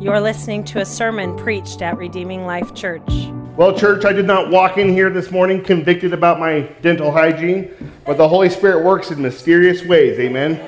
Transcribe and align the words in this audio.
You're 0.00 0.20
listening 0.20 0.64
to 0.64 0.80
a 0.80 0.84
sermon 0.84 1.36
preached 1.36 1.80
at 1.80 1.96
Redeeming 1.96 2.44
Life 2.44 2.74
Church. 2.74 3.08
Well, 3.56 3.78
church, 3.78 4.04
I 4.04 4.12
did 4.12 4.26
not 4.26 4.50
walk 4.50 4.76
in 4.76 4.88
here 4.88 5.08
this 5.08 5.30
morning 5.30 5.62
convicted 5.62 6.12
about 6.12 6.40
my 6.40 6.62
dental 6.82 7.12
hygiene, 7.12 7.70
but 8.04 8.18
the 8.18 8.28
Holy 8.28 8.50
Spirit 8.50 8.84
works 8.84 9.12
in 9.12 9.22
mysterious 9.22 9.84
ways. 9.84 10.18
Amen. 10.18 10.60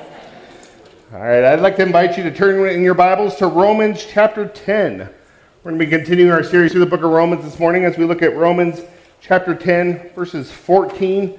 All 1.11 1.19
right, 1.19 1.43
I'd 1.43 1.59
like 1.59 1.75
to 1.75 1.83
invite 1.83 2.17
you 2.17 2.23
to 2.23 2.33
turn 2.33 2.67
in 2.69 2.81
your 2.81 2.93
Bibles 2.93 3.35
to 3.35 3.47
Romans 3.47 4.05
chapter 4.09 4.47
10. 4.47 4.99
We're 4.99 5.07
going 5.63 5.77
to 5.77 5.85
be 5.85 5.91
continuing 5.91 6.31
our 6.31 6.43
series 6.43 6.71
through 6.71 6.85
the 6.85 6.89
book 6.89 7.03
of 7.03 7.11
Romans 7.11 7.43
this 7.43 7.59
morning 7.59 7.83
as 7.83 7.97
we 7.97 8.05
look 8.05 8.21
at 8.21 8.35
Romans 8.35 8.81
chapter 9.19 9.53
10, 9.53 10.11
verses 10.15 10.49
14 10.49 11.37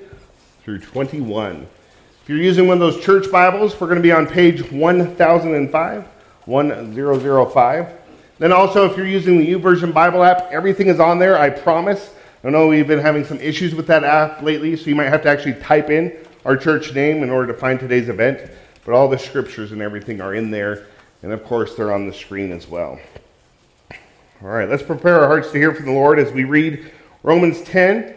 through 0.63 0.81
21. 0.81 1.67
If 2.23 2.29
you're 2.29 2.39
using 2.39 2.67
one 2.69 2.81
of 2.81 2.81
those 2.81 3.03
church 3.03 3.33
Bibles, 3.33 3.81
we're 3.81 3.87
going 3.87 3.97
to 3.97 4.03
be 4.03 4.13
on 4.13 4.27
page 4.27 4.71
1005. 4.71 6.09
1005. 6.49 7.93
Then 8.39 8.53
also, 8.53 8.91
if 8.91 8.97
you're 8.97 9.07
using 9.07 9.39
the 9.39 9.53
YouVersion 9.53 9.93
Bible 9.93 10.25
app, 10.25 10.49
everything 10.51 10.89
is 10.89 10.99
on 10.99 11.19
there, 11.19 11.39
I 11.39 11.51
promise. 11.51 12.15
I 12.43 12.51
know 12.51 12.69
we've 12.69 12.87
been 12.87 13.01
having 13.01 13.25
some 13.25 13.39
issues 13.39 13.75
with 13.75 13.87
that 13.89 14.03
app 14.03 14.43
lately, 14.43 14.75
so 14.77 14.89
you 14.89 14.97
might 14.97 15.09
have 15.09 15.23
to 15.23 15.29
actually 15.29 15.55
type 15.55 15.91
in 15.91 16.17
our 16.47 16.57
church 16.57 16.95
name 16.95 17.23
in 17.23 17.31
order 17.31 17.53
to 17.53 17.59
find 17.59 17.79
today's 17.79 18.09
event. 18.09 18.51
But 18.87 18.95
all 18.95 19.09
the 19.09 19.19
scriptures 19.19 19.73
and 19.73 19.83
everything 19.83 20.23
are 20.23 20.35
in 20.35 20.51
there, 20.51 20.87
and 21.23 21.33
of 21.33 21.45
course, 21.45 21.75
they're 21.75 21.93
on 21.93 22.07
the 22.07 22.15
screen 22.15 22.51
as 22.53 22.67
well. 22.67 22.99
All 24.41 24.49
right, 24.49 24.69
let's 24.69 24.85
prepare 24.85 25.21
our 25.21 25.27
hearts 25.27 25.51
to 25.51 25.59
hear 25.59 25.75
from 25.75 25.87
the 25.87 25.93
Lord 25.93 26.19
as 26.19 26.33
we 26.33 26.45
read 26.45 26.91
Romans 27.23 27.61
10, 27.63 28.15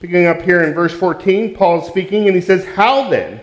picking 0.00 0.26
up 0.26 0.42
here 0.42 0.64
in 0.64 0.74
verse 0.74 0.94
14. 0.94 1.54
Paul 1.54 1.82
is 1.82 1.88
speaking, 1.88 2.26
and 2.26 2.34
he 2.34 2.42
says, 2.42 2.64
How 2.64 3.08
then 3.08 3.40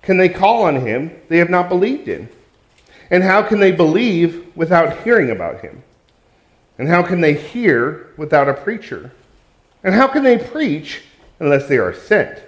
can 0.00 0.16
they 0.16 0.30
call 0.30 0.62
on 0.62 0.76
him 0.76 1.10
they 1.28 1.36
have 1.36 1.50
not 1.50 1.68
believed 1.68 2.08
in? 2.08 2.30
And 3.10 3.22
how 3.22 3.42
can 3.42 3.60
they 3.60 3.72
believe 3.72 4.54
without 4.56 5.02
hearing 5.02 5.30
about 5.30 5.60
him? 5.60 5.82
And 6.78 6.88
how 6.88 7.02
can 7.02 7.20
they 7.20 7.34
hear 7.34 8.12
without 8.16 8.48
a 8.48 8.54
preacher? 8.54 9.12
And 9.82 9.94
how 9.94 10.08
can 10.08 10.22
they 10.22 10.38
preach 10.38 11.02
unless 11.40 11.66
they 11.68 11.78
are 11.78 11.94
sent? 11.94 12.42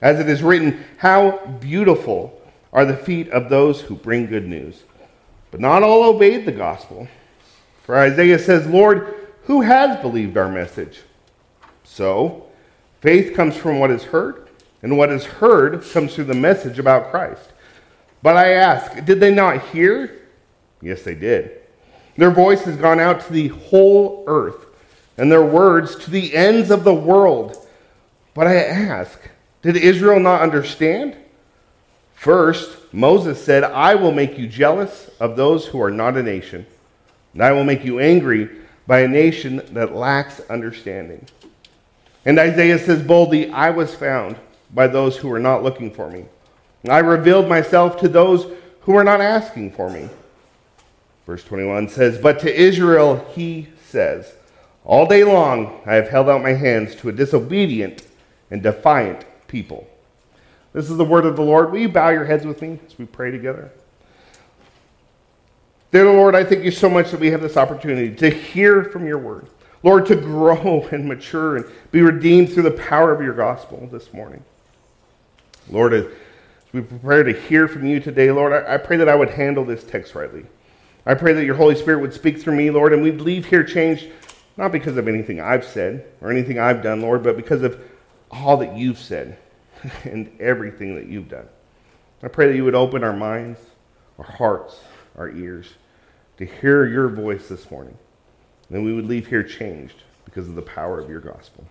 As 0.00 0.18
it 0.18 0.28
is 0.28 0.42
written, 0.42 0.84
How 0.96 1.46
beautiful 1.60 2.40
are 2.72 2.84
the 2.84 2.96
feet 2.96 3.28
of 3.30 3.48
those 3.48 3.80
who 3.80 3.96
bring 3.96 4.26
good 4.26 4.46
news. 4.46 4.82
But 5.50 5.60
not 5.60 5.82
all 5.82 6.04
obeyed 6.04 6.46
the 6.46 6.52
gospel. 6.52 7.08
For 7.84 7.98
Isaiah 7.98 8.38
says, 8.38 8.66
Lord, 8.66 9.28
who 9.44 9.62
has 9.62 10.00
believed 10.00 10.36
our 10.36 10.48
message? 10.48 11.00
So, 11.82 12.46
faith 13.00 13.34
comes 13.34 13.56
from 13.56 13.80
what 13.80 13.90
is 13.90 14.04
heard, 14.04 14.48
and 14.82 14.96
what 14.96 15.10
is 15.10 15.24
heard 15.24 15.82
comes 15.92 16.14
through 16.14 16.24
the 16.24 16.34
message 16.34 16.78
about 16.78 17.10
Christ. 17.10 17.50
But 18.22 18.36
I 18.36 18.52
ask, 18.52 19.04
did 19.04 19.20
they 19.20 19.32
not 19.32 19.62
hear? 19.68 20.28
Yes, 20.82 21.02
they 21.02 21.14
did. 21.14 21.60
Their 22.16 22.30
voice 22.30 22.62
has 22.64 22.76
gone 22.76 23.00
out 23.00 23.20
to 23.22 23.32
the 23.32 23.48
whole 23.48 24.24
earth, 24.26 24.66
and 25.16 25.30
their 25.30 25.44
words 25.44 25.96
to 25.96 26.10
the 26.10 26.34
ends 26.34 26.70
of 26.70 26.84
the 26.84 26.94
world. 26.94 27.56
But 28.34 28.46
I 28.46 28.56
ask, 28.56 29.18
did 29.62 29.76
Israel 29.76 30.20
not 30.20 30.42
understand? 30.42 31.16
First, 32.14 32.92
Moses 32.92 33.42
said, 33.42 33.64
I 33.64 33.94
will 33.94 34.12
make 34.12 34.36
you 34.36 34.46
jealous 34.46 35.10
of 35.20 35.36
those 35.36 35.66
who 35.66 35.80
are 35.80 35.90
not 35.90 36.16
a 36.16 36.22
nation, 36.22 36.66
and 37.32 37.42
I 37.42 37.52
will 37.52 37.64
make 37.64 37.84
you 37.84 38.00
angry 38.00 38.50
by 38.86 39.00
a 39.00 39.08
nation 39.08 39.62
that 39.72 39.94
lacks 39.94 40.40
understanding. 40.50 41.24
And 42.26 42.38
Isaiah 42.38 42.78
says 42.78 43.02
boldly, 43.02 43.50
I 43.50 43.70
was 43.70 43.94
found 43.94 44.36
by 44.74 44.86
those 44.86 45.16
who 45.16 45.28
were 45.28 45.38
not 45.38 45.62
looking 45.62 45.90
for 45.90 46.10
me. 46.10 46.26
I 46.88 46.98
revealed 46.98 47.48
myself 47.48 47.98
to 47.98 48.08
those 48.08 48.46
who 48.82 48.92
were 48.92 49.04
not 49.04 49.20
asking 49.20 49.72
for 49.72 49.90
me. 49.90 50.08
Verse 51.26 51.44
21 51.44 51.88
says, 51.88 52.18
But 52.18 52.40
to 52.40 52.54
Israel 52.54 53.24
he 53.34 53.68
says, 53.86 54.32
All 54.84 55.06
day 55.06 55.24
long 55.24 55.80
I 55.84 55.94
have 55.94 56.08
held 56.08 56.28
out 56.28 56.42
my 56.42 56.54
hands 56.54 56.94
to 56.96 57.08
a 57.08 57.12
disobedient 57.12 58.06
and 58.50 58.62
defiant 58.62 59.24
people. 59.46 59.86
This 60.72 60.88
is 60.88 60.96
the 60.96 61.04
word 61.04 61.26
of 61.26 61.36
the 61.36 61.42
Lord. 61.42 61.70
Will 61.70 61.80
you 61.80 61.88
bow 61.88 62.10
your 62.10 62.24
heads 62.24 62.46
with 62.46 62.62
me 62.62 62.78
as 62.86 62.96
we 62.98 63.04
pray 63.04 63.30
together? 63.30 63.70
Dear 65.92 66.06
Lord, 66.06 66.36
I 66.36 66.44
thank 66.44 66.64
you 66.64 66.70
so 66.70 66.88
much 66.88 67.10
that 67.10 67.20
we 67.20 67.32
have 67.32 67.40
this 67.40 67.56
opportunity 67.56 68.14
to 68.16 68.30
hear 68.30 68.84
from 68.84 69.06
your 69.06 69.18
word. 69.18 69.48
Lord, 69.82 70.06
to 70.06 70.16
grow 70.16 70.86
and 70.92 71.06
mature 71.06 71.56
and 71.56 71.66
be 71.90 72.00
redeemed 72.00 72.52
through 72.52 72.62
the 72.64 72.70
power 72.70 73.12
of 73.12 73.20
your 73.20 73.34
gospel 73.34 73.88
this 73.90 74.12
morning. 74.12 74.44
Lord, 75.68 76.16
we 76.72 76.80
prepare 76.82 77.24
to 77.24 77.32
hear 77.32 77.66
from 77.66 77.86
you 77.86 78.00
today, 78.00 78.30
Lord, 78.30 78.52
I, 78.52 78.74
I 78.74 78.76
pray 78.78 78.96
that 78.96 79.08
I 79.08 79.14
would 79.14 79.30
handle 79.30 79.64
this 79.64 79.84
text 79.84 80.14
rightly. 80.14 80.46
I 81.04 81.14
pray 81.14 81.32
that 81.32 81.44
your 81.44 81.56
Holy 81.56 81.74
Spirit 81.74 82.00
would 82.00 82.14
speak 82.14 82.40
through 82.40 82.56
me, 82.56 82.70
Lord, 82.70 82.92
and 82.92 83.02
we'd 83.02 83.20
leave 83.20 83.46
here 83.46 83.64
changed, 83.64 84.08
not 84.56 84.70
because 84.70 84.96
of 84.96 85.08
anything 85.08 85.40
I've 85.40 85.64
said 85.64 86.06
or 86.20 86.30
anything 86.30 86.58
I've 86.58 86.82
done, 86.82 87.00
Lord, 87.00 87.22
but 87.22 87.36
because 87.36 87.62
of 87.62 87.80
all 88.30 88.56
that 88.58 88.76
you've 88.76 88.98
said 88.98 89.38
and 90.04 90.30
everything 90.40 90.94
that 90.94 91.06
you've 91.06 91.28
done. 91.28 91.48
I 92.22 92.28
pray 92.28 92.48
that 92.48 92.56
you 92.56 92.64
would 92.64 92.74
open 92.74 93.02
our 93.02 93.16
minds, 93.16 93.58
our 94.18 94.24
hearts, 94.24 94.78
our 95.16 95.30
ears 95.30 95.66
to 96.36 96.44
hear 96.44 96.86
your 96.86 97.08
voice 97.08 97.48
this 97.48 97.70
morning. 97.70 97.96
And 98.68 98.76
then 98.76 98.84
we 98.84 98.92
would 98.92 99.06
leave 99.06 99.26
here 99.26 99.42
changed 99.42 100.02
because 100.24 100.48
of 100.48 100.54
the 100.54 100.62
power 100.62 101.00
of 101.00 101.08
your 101.08 101.20
gospel. 101.20 101.66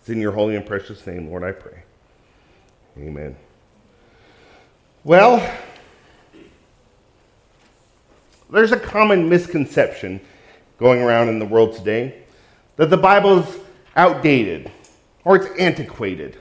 It's 0.00 0.10
in 0.10 0.20
your 0.20 0.32
holy 0.32 0.56
and 0.56 0.66
precious 0.66 1.06
name, 1.06 1.28
Lord, 1.28 1.44
I 1.44 1.52
pray. 1.52 1.84
Amen. 2.98 3.36
Well, 5.04 5.44
there's 8.50 8.72
a 8.72 8.78
common 8.78 9.28
misconception 9.28 10.20
going 10.78 11.00
around 11.00 11.28
in 11.28 11.38
the 11.38 11.46
world 11.46 11.74
today 11.74 12.22
that 12.76 12.90
the 12.90 12.96
Bible 12.96 13.38
is 13.38 13.58
outdated 13.96 14.70
or 15.24 15.36
it's 15.36 15.58
antiquated. 15.58 16.38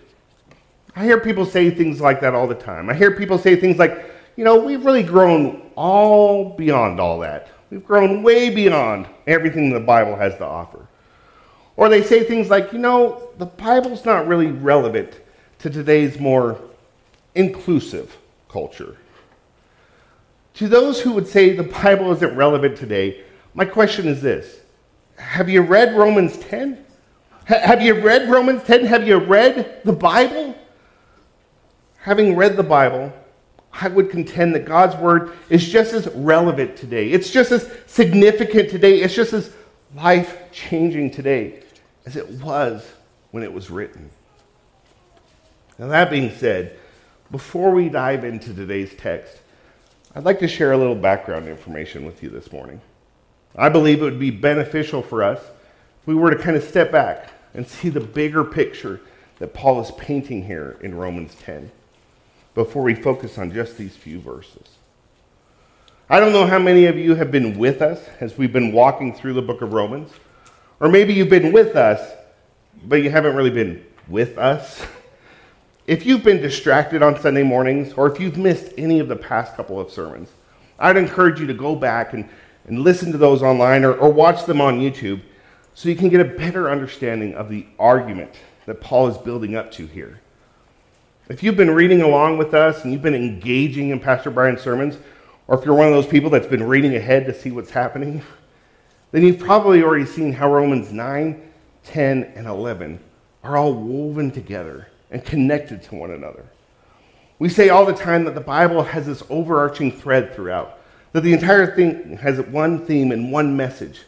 I 0.96 1.06
hear 1.06 1.20
people 1.20 1.46
say 1.46 1.70
things 1.70 2.02
like 2.02 2.20
that 2.22 2.36
all 2.36 2.48
the 2.48 2.56
time. 2.56 2.90
I 2.90 2.94
hear 2.94 3.16
people 3.16 3.38
say 3.38 3.56
things 3.56 3.78
like, 3.78 4.12
you 4.36 4.44
know, 4.44 4.58
we've 4.58 4.84
really 4.84 5.04
grown 5.04 5.72
all 5.76 6.56
beyond 6.56 7.00
all 7.00 7.20
that. 7.20 7.48
We've 7.70 7.84
grown 7.84 8.24
way 8.24 8.50
beyond 8.50 9.08
everything 9.26 9.70
the 9.70 9.80
Bible 9.80 10.18
has 10.18 10.36
to 10.36 10.46
offer. 10.46 10.86
Or 11.78 11.88
they 11.88 12.04
say 12.04 12.26
things 12.26 12.50
like, 12.50 12.74
you 12.74 12.80
know, 12.80 13.30
the 13.38 13.46
Bible's 13.46 14.04
not 14.04 14.28
really 14.28 14.48
relevant 14.48 15.22
to 15.62 15.70
today's 15.70 16.20
more 16.20 16.60
inclusive 17.36 18.18
culture. 18.50 18.98
To 20.56 20.68
those 20.68 21.00
who 21.00 21.14
would 21.14 21.28
say 21.28 21.56
the 21.56 21.64
Bible 21.64 22.12
isn't 22.12 22.36
relevant 22.36 22.78
today, 22.78 23.24
my 23.54 23.66
question 23.66 24.08
is 24.08 24.22
this 24.22 24.60
Have 25.18 25.50
you 25.50 25.62
read 25.62 25.96
Romans 25.96 26.38
10? 26.38 26.86
have 27.46 27.82
you 27.82 28.00
read 28.00 28.30
Romans 28.30 28.64
10? 28.64 28.86
Have 28.86 29.08
you 29.08 29.18
read 29.18 29.82
the 29.84 29.94
Bible? 29.94 30.56
Having 31.98 32.36
read 32.36 32.58
the 32.58 32.64
Bible, 32.64 33.14
I 33.74 33.88
would 33.88 34.10
contend 34.10 34.56
that 34.56 34.66
God's 34.66 34.96
Word 34.96 35.34
is 35.50 35.68
just 35.68 35.94
as 35.94 36.08
relevant 36.16 36.76
today. 36.76 37.10
It's 37.10 37.30
just 37.30 37.52
as 37.52 37.70
significant 37.88 38.70
today. 38.70 39.02
It's 39.02 39.14
just 39.14 39.34
as 39.34 39.54
life 39.96 40.52
changing 40.52 41.12
today 41.12 41.64
as 42.06 42.16
it 42.16 42.28
was 42.30 42.90
when 43.32 43.44
it 43.44 43.54
was 43.54 43.70
written. 43.70 44.10
Now, 45.82 45.88
that 45.88 46.12
being 46.12 46.30
said, 46.30 46.78
before 47.32 47.72
we 47.72 47.90
dive 47.90 48.24
into 48.24 48.54
today's 48.54 48.94
text, 48.94 49.40
I'd 50.14 50.26
like 50.26 50.38
to 50.42 50.48
share 50.48 50.74
a 50.74 50.78
little 50.78 50.94
background 50.94 51.48
information 51.48 52.06
with 52.06 52.22
you 52.22 52.30
this 52.30 52.52
morning. 52.52 52.82
I 53.56 53.68
believe 53.70 54.00
it 54.00 54.04
would 54.04 54.20
be 54.20 54.30
beneficial 54.30 55.02
for 55.02 55.24
us 55.24 55.40
if 55.40 56.06
we 56.06 56.14
were 56.14 56.30
to 56.30 56.38
kind 56.38 56.56
of 56.56 56.64
step 56.64 56.92
back 56.92 57.34
and 57.56 57.68
see 57.68 57.90
the 57.90 58.00
bigger 58.00 58.44
picture 58.44 59.02
that 59.40 59.56
Paul 59.56 59.82
is 59.82 59.90
painting 59.98 60.46
here 60.46 60.78
in 60.82 60.94
Romans 60.94 61.34
10 61.42 61.72
before 62.54 62.84
we 62.84 62.94
focus 62.94 63.40
on 63.40 63.52
just 63.52 63.76
these 63.76 63.96
few 63.96 64.20
verses. 64.20 64.78
I 66.12 66.20
don't 66.20 66.32
know 66.32 66.46
how 66.46 66.60
many 66.60 66.86
of 66.86 66.96
you 66.96 67.16
have 67.16 67.32
been 67.32 67.58
with 67.58 67.82
us 67.82 68.08
as 68.20 68.38
we've 68.38 68.54
been 68.54 68.72
walking 68.72 69.16
through 69.16 69.34
the 69.34 69.42
book 69.42 69.64
of 69.64 69.74
Romans, 69.74 70.12
or 70.80 70.90
maybe 70.90 71.16
you've 71.16 71.30
been 71.30 71.52
with 71.52 71.76
us, 71.76 72.08
but 72.84 72.98
you 72.98 73.10
haven't 73.10 73.36
really 73.36 73.50
been 73.50 73.84
with 74.08 74.38
us. 74.38 74.86
If 75.88 76.06
you've 76.06 76.24
been 76.24 76.42
distracted 76.42 77.02
on 77.02 77.20
Sunday 77.20 77.42
mornings, 77.42 77.94
or 77.94 78.12
if 78.12 78.20
you've 78.20 78.38
missed 78.38 78.72
any 78.78 79.00
of 79.00 79.08
the 79.08 79.16
past 79.16 79.56
couple 79.56 79.80
of 79.80 79.92
sermons, 79.92 80.30
I'd 80.78 80.96
encourage 80.96 81.40
you 81.40 81.48
to 81.48 81.56
go 81.56 81.76
back 81.76 82.14
and, 82.14 82.30
and 82.68 82.80
listen 82.80 83.12
to 83.12 83.18
those 83.18 83.42
online 83.42 83.84
or, 83.84 83.94
or 83.94 84.12
watch 84.12 84.46
them 84.46 84.62
on 84.62 84.80
YouTube 84.80 85.22
so 85.74 85.90
you 85.90 85.96
can 85.96 86.10
get 86.10 86.22
a 86.22 86.26
better 86.26 86.70
understanding 86.70 87.34
of 87.34 87.50
the 87.50 87.66
argument 87.80 88.36
that 88.68 88.80
Paul 88.80 89.08
is 89.08 89.18
building 89.18 89.56
up 89.56 89.72
to 89.72 89.88
here. 89.88 90.22
If 91.30 91.42
you've 91.42 91.58
been 91.58 91.72
reading 91.72 92.04
along 92.04 92.38
with 92.38 92.54
us 92.54 92.84
and 92.84 92.94
you've 92.94 93.02
been 93.02 93.16
engaging 93.16 93.90
in 93.90 94.00
Pastor 94.00 94.30
Brian's 94.30 94.62
sermons, 94.62 94.98
or 95.48 95.58
if 95.58 95.66
you're 95.66 95.76
one 95.76 95.88
of 95.88 95.94
those 95.94 96.08
people 96.08 96.30
that's 96.30 96.48
been 96.48 96.64
reading 96.64 96.96
ahead 96.96 97.26
to 97.26 97.34
see 97.34 97.50
what's 97.50 97.72
happening, 97.72 98.22
then 99.12 99.24
you've 99.24 99.40
probably 99.40 99.82
already 99.82 100.06
seen 100.06 100.32
how 100.32 100.54
Romans 100.54 100.92
9, 100.92 101.52
10, 101.86 102.24
and 102.36 102.46
11 102.46 103.00
are 103.44 103.58
all 103.58 103.74
woven 103.74 104.30
together 104.30 104.91
and 105.12 105.24
connected 105.24 105.84
to 105.84 105.96
one 105.96 106.12
another. 106.12 106.46
We 107.38 107.50
say 107.50 107.70
all 107.70 107.86
the 107.86 107.94
time 107.94 108.24
that 108.26 108.36
the 108.36 108.42
Bible 108.42 108.84
has 108.84 109.06
this 109.06 109.24
overarching 109.30 109.92
thread 109.92 110.34
throughout 110.36 110.80
That 111.12 111.22
the 111.22 111.34
entire 111.34 111.76
thing 111.76 112.18
has 112.18 112.40
one 112.40 112.86
theme 112.86 113.12
and 113.12 113.32
one 113.32 113.58
message. 113.58 114.04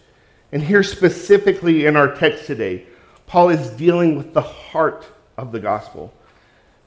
And 0.52 0.64
here, 0.64 0.84
specifically 0.84 1.86
in 1.86 1.98
our 1.98 2.16
text 2.16 2.46
today, 2.46 2.86
Paul 3.28 3.50
is 3.50 3.70
dealing 3.72 4.16
with 4.16 4.34
the 4.34 4.42
heart 4.42 5.06
of 5.36 5.52
the 5.52 5.60
gospel 5.60 6.14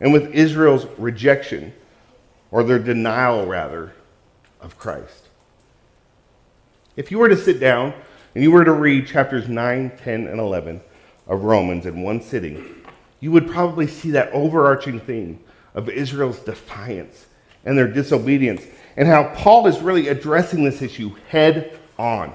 and 0.00 0.12
with 0.12 0.34
Israel's 0.34 0.86
rejection, 0.98 1.72
or 2.50 2.62
their 2.62 2.78
denial, 2.78 3.46
rather, 3.46 3.92
of 4.60 4.78
Christ. 4.78 5.28
If 6.96 7.10
you 7.10 7.18
were 7.18 7.28
to 7.28 7.36
sit 7.36 7.60
down 7.60 7.92
and 8.34 8.44
you 8.44 8.50
were 8.50 8.64
to 8.64 8.72
read 8.72 9.06
chapters 9.06 9.48
9, 9.48 9.98
10, 9.98 10.26
and 10.28 10.38
11 10.38 10.80
of 11.26 11.44
Romans 11.44 11.86
in 11.86 12.02
one 12.02 12.20
sitting, 12.20 12.85
you 13.20 13.32
would 13.32 13.48
probably 13.48 13.86
see 13.86 14.10
that 14.10 14.32
overarching 14.32 15.00
theme 15.00 15.40
of 15.74 15.88
Israel's 15.88 16.38
defiance 16.40 17.26
and 17.64 17.76
their 17.76 17.88
disobedience, 17.88 18.62
and 18.96 19.08
how 19.08 19.34
Paul 19.34 19.66
is 19.66 19.80
really 19.80 20.08
addressing 20.08 20.64
this 20.64 20.80
issue 20.82 21.14
head 21.28 21.78
on. 21.98 22.34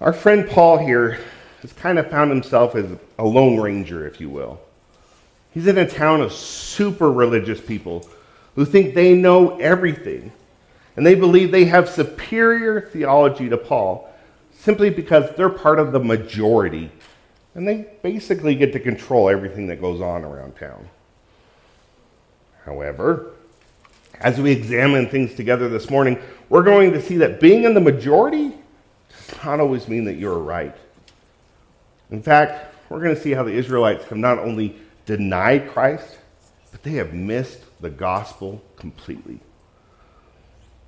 Our 0.00 0.12
friend 0.12 0.48
Paul 0.48 0.78
here 0.78 1.18
has 1.62 1.72
kind 1.72 1.98
of 1.98 2.08
found 2.08 2.30
himself 2.30 2.76
as 2.76 2.86
a 3.18 3.24
lone 3.24 3.58
ranger, 3.58 4.06
if 4.06 4.20
you 4.20 4.30
will. 4.30 4.60
He's 5.52 5.66
in 5.66 5.78
a 5.78 5.88
town 5.88 6.20
of 6.20 6.32
super 6.32 7.10
religious 7.10 7.60
people 7.60 8.08
who 8.54 8.64
think 8.64 8.94
they 8.94 9.14
know 9.14 9.58
everything, 9.58 10.30
and 10.96 11.04
they 11.04 11.16
believe 11.16 11.50
they 11.50 11.64
have 11.64 11.88
superior 11.88 12.82
theology 12.82 13.48
to 13.48 13.56
Paul 13.56 14.08
simply 14.52 14.90
because 14.90 15.34
they're 15.36 15.48
part 15.48 15.78
of 15.78 15.92
the 15.92 16.00
majority, 16.00 16.90
and 17.54 17.66
they 17.66 17.86
basically 18.02 18.54
get 18.54 18.72
to 18.72 18.80
control 18.80 19.28
everything 19.28 19.66
that 19.68 19.80
goes 19.80 20.00
on 20.00 20.24
around 20.24 20.56
town. 20.56 20.88
However, 22.64 23.32
as 24.20 24.40
we 24.40 24.50
examine 24.50 25.08
things 25.08 25.34
together 25.34 25.68
this 25.68 25.90
morning, 25.90 26.18
we're 26.48 26.62
going 26.62 26.92
to 26.92 27.00
see 27.00 27.16
that 27.18 27.40
being 27.40 27.64
in 27.64 27.74
the 27.74 27.80
majority 27.80 28.52
does 29.08 29.44
not 29.44 29.60
always 29.60 29.88
mean 29.88 30.04
that 30.04 30.14
you're 30.14 30.38
right. 30.38 30.76
In 32.10 32.22
fact, 32.22 32.74
we're 32.88 33.00
going 33.00 33.14
to 33.14 33.20
see 33.20 33.32
how 33.32 33.42
the 33.42 33.52
Israelites 33.52 34.04
have 34.04 34.18
not 34.18 34.38
only 34.38 34.76
denied 35.06 35.70
Christ, 35.70 36.18
but 36.70 36.82
they 36.82 36.92
have 36.92 37.14
missed 37.14 37.60
the 37.80 37.90
gospel 37.90 38.62
completely. 38.76 39.40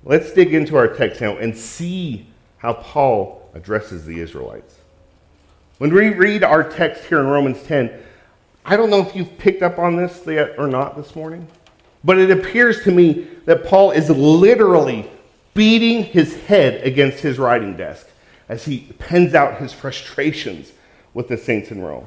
Let's 0.03 0.31
dig 0.31 0.53
into 0.53 0.77
our 0.77 0.87
text 0.87 1.21
now 1.21 1.37
and 1.37 1.55
see 1.55 2.27
how 2.57 2.73
Paul 2.73 3.49
addresses 3.53 4.05
the 4.05 4.19
Israelites. 4.19 4.75
When 5.81 5.91
we 5.91 6.09
read 6.09 6.43
our 6.43 6.63
text 6.63 7.05
here 7.05 7.19
in 7.21 7.25
Romans 7.25 7.63
10, 7.63 7.91
I 8.63 8.77
don't 8.77 8.91
know 8.91 9.01
if 9.01 9.15
you've 9.15 9.35
picked 9.39 9.63
up 9.63 9.79
on 9.79 9.95
this 9.95 10.21
yet 10.27 10.53
or 10.59 10.67
not 10.67 10.95
this 10.95 11.15
morning. 11.15 11.47
But 12.03 12.19
it 12.19 12.29
appears 12.29 12.83
to 12.83 12.91
me 12.91 13.27
that 13.45 13.65
Paul 13.65 13.89
is 13.89 14.07
literally 14.07 15.09
beating 15.55 16.03
his 16.03 16.35
head 16.43 16.85
against 16.85 17.21
his 17.21 17.39
writing 17.39 17.75
desk 17.75 18.07
as 18.47 18.63
he 18.63 18.93
pens 18.99 19.33
out 19.33 19.57
his 19.57 19.73
frustrations 19.73 20.71
with 21.15 21.27
the 21.27 21.35
saints 21.35 21.71
in 21.71 21.81
Rome. 21.81 22.05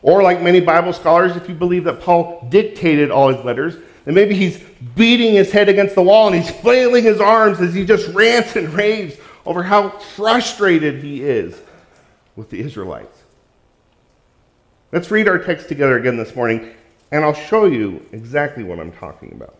Or, 0.00 0.22
like 0.22 0.40
many 0.40 0.60
Bible 0.60 0.92
scholars, 0.92 1.34
if 1.34 1.48
you 1.48 1.56
believe 1.56 1.82
that 1.82 2.00
Paul 2.00 2.46
dictated 2.50 3.10
all 3.10 3.34
his 3.34 3.44
letters, 3.44 3.74
then 4.04 4.14
maybe 4.14 4.36
he's 4.36 4.62
beating 4.94 5.34
his 5.34 5.50
head 5.50 5.68
against 5.68 5.96
the 5.96 6.02
wall 6.02 6.28
and 6.28 6.36
he's 6.36 6.54
flailing 6.60 7.02
his 7.02 7.20
arms 7.20 7.58
as 7.60 7.74
he 7.74 7.84
just 7.84 8.06
rants 8.14 8.54
and 8.54 8.72
raves 8.72 9.16
over 9.44 9.64
how 9.64 9.88
frustrated 9.88 11.02
he 11.02 11.24
is 11.24 11.60
with 12.36 12.50
the 12.50 12.60
Israelites. 12.60 13.22
Let's 14.92 15.10
read 15.10 15.26
our 15.26 15.38
text 15.38 15.68
together 15.68 15.98
again 15.98 16.16
this 16.16 16.36
morning 16.36 16.74
and 17.10 17.24
I'll 17.24 17.34
show 17.34 17.66
you 17.66 18.04
exactly 18.12 18.62
what 18.62 18.78
I'm 18.78 18.92
talking 18.92 19.32
about. 19.32 19.56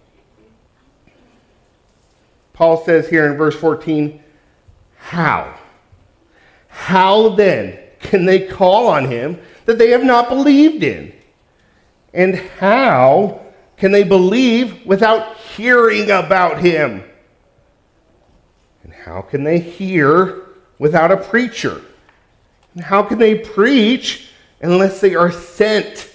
Paul 2.53 2.85
says 2.85 3.09
here 3.09 3.31
in 3.31 3.37
verse 3.37 3.55
14, 3.57 4.23
How? 4.97 5.59
How 6.69 7.31
then 7.31 7.79
can 8.01 8.25
they 8.25 8.47
call 8.47 8.89
on 8.89 9.07
him 9.07 9.41
that 9.65 9.79
they 9.79 9.91
have 9.91 10.05
not 10.05 10.29
believed 10.29 10.83
in? 10.83 11.13
And 12.15 12.37
how 12.37 13.43
can 13.77 13.93
they 13.93 14.05
believe 14.05 14.87
without 14.87 15.37
hearing 15.37 16.11
about 16.11 16.61
him? 16.61 17.05
And 18.83 18.93
how 18.93 19.21
can 19.21 19.45
they 19.45 19.59
hear 19.59 20.47
without 20.79 21.13
a 21.13 21.17
preacher? 21.17 21.83
How 22.83 23.03
can 23.03 23.19
they 23.19 23.39
preach 23.39 24.29
unless 24.61 25.01
they 25.01 25.15
are 25.15 25.33
sent? 25.33 26.11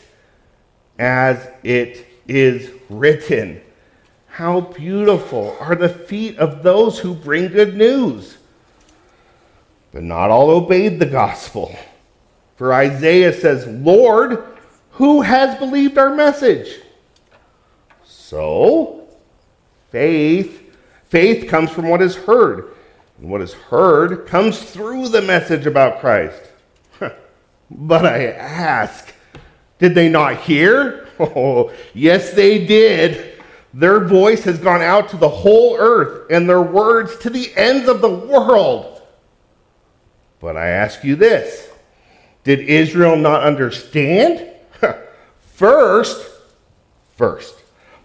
as 1.01 1.49
it 1.63 2.05
is 2.27 2.71
written. 2.89 3.59
How 4.27 4.61
beautiful 4.61 5.57
are 5.59 5.75
the 5.75 5.89
feet 5.89 6.37
of 6.37 6.61
those 6.61 6.99
who 6.99 7.15
bring 7.15 7.47
good 7.47 7.75
news. 7.75 8.37
But 9.91 10.03
not 10.03 10.29
all 10.29 10.51
obeyed 10.51 10.99
the 10.99 11.07
gospel. 11.07 11.75
For 12.55 12.71
Isaiah 12.71 13.33
says, 13.33 13.65
Lord, 13.67 14.45
who 14.91 15.21
has 15.21 15.57
believed 15.57 15.97
our 15.97 16.15
message? 16.15 16.79
So, 18.05 19.07
faith, 19.89 20.77
faith 21.09 21.49
comes 21.49 21.71
from 21.71 21.89
what 21.89 22.03
is 22.03 22.15
heard. 22.15 22.75
And 23.19 23.29
what 23.29 23.41
is 23.41 23.53
heard 23.53 24.27
comes 24.27 24.61
through 24.61 25.09
the 25.09 25.23
message 25.23 25.65
about 25.65 25.99
Christ. 25.99 26.50
But 27.71 28.05
I 28.05 28.27
ask, 28.27 29.13
did 29.79 29.95
they 29.95 30.09
not 30.09 30.37
hear? 30.37 31.07
Oh, 31.21 31.71
yes, 31.93 32.31
they 32.33 32.65
did. 32.65 33.39
Their 33.75 33.99
voice 33.99 34.43
has 34.45 34.57
gone 34.57 34.81
out 34.81 35.09
to 35.09 35.17
the 35.17 35.29
whole 35.29 35.77
earth, 35.77 36.31
and 36.31 36.49
their 36.49 36.63
words 36.63 37.15
to 37.17 37.29
the 37.29 37.53
ends 37.55 37.87
of 37.87 38.01
the 38.01 38.09
world. 38.09 39.03
But 40.39 40.57
I 40.57 40.69
ask 40.69 41.03
you 41.03 41.15
this 41.15 41.69
Did 42.43 42.61
Israel 42.61 43.17
not 43.17 43.43
understand? 43.43 44.49
first, 45.39 46.27
first, 47.17 47.53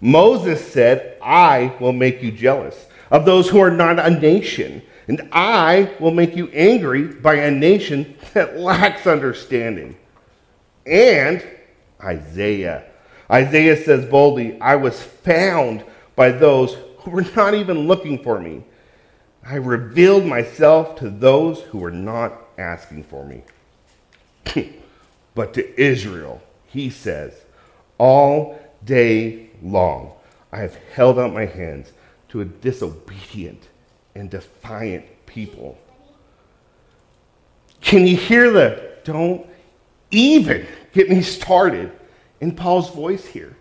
Moses 0.02 0.62
said, 0.70 1.16
I 1.22 1.74
will 1.80 1.94
make 1.94 2.22
you 2.22 2.32
jealous 2.32 2.86
of 3.10 3.24
those 3.24 3.48
who 3.48 3.60
are 3.60 3.70
not 3.70 3.98
a 3.98 4.10
nation, 4.10 4.82
and 5.08 5.28
I 5.32 5.94
will 6.00 6.10
make 6.10 6.34
you 6.34 6.48
angry 6.48 7.04
by 7.04 7.34
a 7.34 7.50
nation 7.50 8.16
that 8.34 8.58
lacks 8.58 9.06
understanding. 9.06 9.96
And 10.84 11.44
Isaiah. 12.02 12.84
Isaiah 13.30 13.76
says 13.76 14.04
boldly, 14.06 14.60
I 14.60 14.76
was 14.76 15.00
found 15.00 15.84
by 16.14 16.30
those 16.30 16.76
who 16.98 17.10
were 17.10 17.26
not 17.36 17.54
even 17.54 17.86
looking 17.86 18.22
for 18.22 18.40
me. 18.40 18.64
I 19.44 19.56
revealed 19.56 20.24
myself 20.24 20.96
to 20.96 21.10
those 21.10 21.60
who 21.60 21.78
were 21.78 21.90
not 21.90 22.32
asking 22.58 23.04
for 23.04 23.24
me. 23.24 23.42
but 25.34 25.54
to 25.54 25.80
Israel, 25.80 26.42
he 26.66 26.90
says, 26.90 27.34
all 27.98 28.58
day 28.84 29.50
long 29.62 30.12
I 30.52 30.58
have 30.58 30.76
held 30.94 31.18
out 31.18 31.32
my 31.32 31.46
hands 31.46 31.92
to 32.28 32.40
a 32.40 32.44
disobedient 32.44 33.68
and 34.16 34.30
defiant 34.30 35.04
people. 35.26 35.78
Can 37.80 38.06
you 38.06 38.16
hear 38.16 38.50
the 38.50 38.86
don't 39.04 39.46
even 40.10 40.66
get 40.92 41.08
me 41.08 41.22
started 41.22 41.92
in 42.40 42.54
Paul's 42.54 42.90
voice 42.90 43.24
here. 43.24 43.56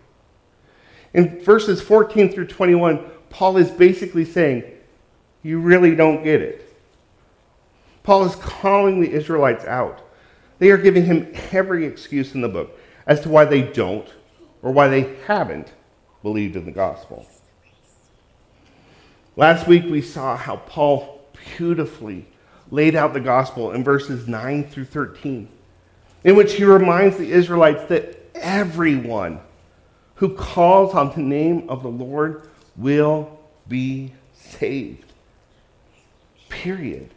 In 1.13 1.39
verses 1.41 1.81
14 1.81 2.31
through 2.31 2.47
21, 2.47 2.99
Paul 3.29 3.57
is 3.57 3.69
basically 3.69 4.25
saying, 4.25 4.63
You 5.43 5.59
really 5.59 5.95
don't 5.95 6.23
get 6.23 6.41
it. 6.41 6.61
Paul 8.03 8.25
is 8.25 8.35
calling 8.35 9.01
the 9.01 9.11
Israelites 9.11 9.65
out. 9.65 10.01
They 10.59 10.71
are 10.71 10.77
giving 10.77 11.05
him 11.05 11.31
every 11.51 11.85
excuse 11.85 12.33
in 12.33 12.41
the 12.41 12.49
book 12.49 12.77
as 13.05 13.21
to 13.21 13.29
why 13.29 13.45
they 13.45 13.61
don't 13.61 14.07
or 14.61 14.71
why 14.71 14.87
they 14.87 15.15
haven't 15.27 15.73
believed 16.23 16.55
in 16.55 16.65
the 16.65 16.71
gospel. 16.71 17.27
Last 19.37 19.67
week 19.67 19.83
we 19.85 20.01
saw 20.01 20.37
how 20.37 20.57
Paul 20.57 21.21
beautifully 21.57 22.25
laid 22.71 22.95
out 22.95 23.13
the 23.13 23.19
gospel 23.19 23.71
in 23.71 23.83
verses 23.83 24.27
9 24.27 24.69
through 24.69 24.85
13 24.85 25.49
in 26.23 26.35
which 26.35 26.53
he 26.53 26.63
reminds 26.63 27.17
the 27.17 27.31
Israelites 27.31 27.83
that 27.85 28.17
everyone 28.33 29.39
who 30.15 30.33
calls 30.35 30.93
on 30.95 31.13
the 31.13 31.21
name 31.21 31.69
of 31.69 31.83
the 31.83 31.89
Lord 31.89 32.49
will 32.77 33.39
be 33.67 34.13
saved. 34.33 35.11
Period. 36.47 37.09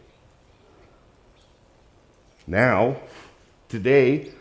Now, 2.46 2.96
today, 3.68 4.32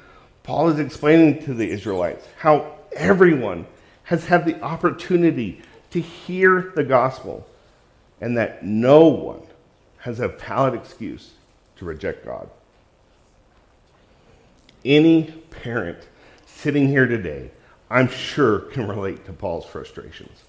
Paul 0.42 0.70
is 0.70 0.80
explaining 0.80 1.44
to 1.44 1.54
the 1.54 1.70
Israelites 1.70 2.28
how 2.38 2.74
everyone 2.94 3.68
has 4.04 4.26
had 4.26 4.46
the 4.46 4.60
opportunity 4.62 5.62
to 5.92 6.02
hear 6.02 6.74
the 6.76 6.84
gospel 6.84 7.48
and 8.22 8.38
that 8.38 8.64
no 8.64 9.08
one 9.08 9.42
has 10.00 10.20
a 10.20 10.28
valid 10.28 10.74
excuse 10.74 11.32
to 11.78 11.86
reject 11.86 12.26
God. 12.26 12.50
Any 14.84 15.24
parent 15.50 16.08
sitting 16.46 16.88
here 16.88 17.08
today, 17.08 17.52
I'm 17.90 18.08
sure, 18.08 18.60
can 18.60 18.88
relate 18.88 19.26
to 19.26 19.34
Paul's 19.34 19.66
frustrations. 19.66 20.44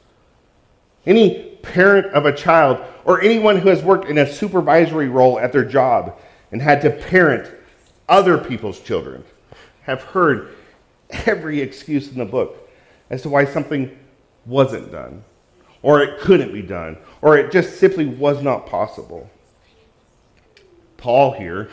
Any 1.07 1.57
parent 1.63 2.07
of 2.09 2.27
a 2.27 2.33
child 2.33 2.85
or 3.05 3.21
anyone 3.21 3.59
who 3.59 3.69
has 3.69 3.83
worked 3.83 4.09
in 4.09 4.19
a 4.19 4.31
supervisory 4.31 5.09
role 5.09 5.39
at 5.39 5.53
their 5.53 5.65
job 5.65 6.19
and 6.53 6.61
had 6.61 6.81
to 6.83 6.91
parent 6.91 7.51
other 8.09 8.39
people's 8.39 8.81
children 8.81 9.25
have 9.83 10.03
heard 10.03 10.55
every 11.27 11.61
excuse 11.61 12.11
in 12.11 12.19
the 12.19 12.25
book 12.25 12.69
as 13.11 13.23
to 13.23 13.29
why 13.29 13.45
something 13.45 13.99
wasn't 14.45 14.91
done, 14.93 15.25
or 15.83 16.03
it 16.03 16.21
couldn't 16.21 16.53
be 16.53 16.63
done, 16.63 16.97
or 17.23 17.37
it 17.37 17.53
just 17.53 17.79
simply 17.79 18.07
was 18.07 18.43
not 18.43 18.67
possible. 18.67 19.31
Paul 20.97 21.33
here 21.33 21.71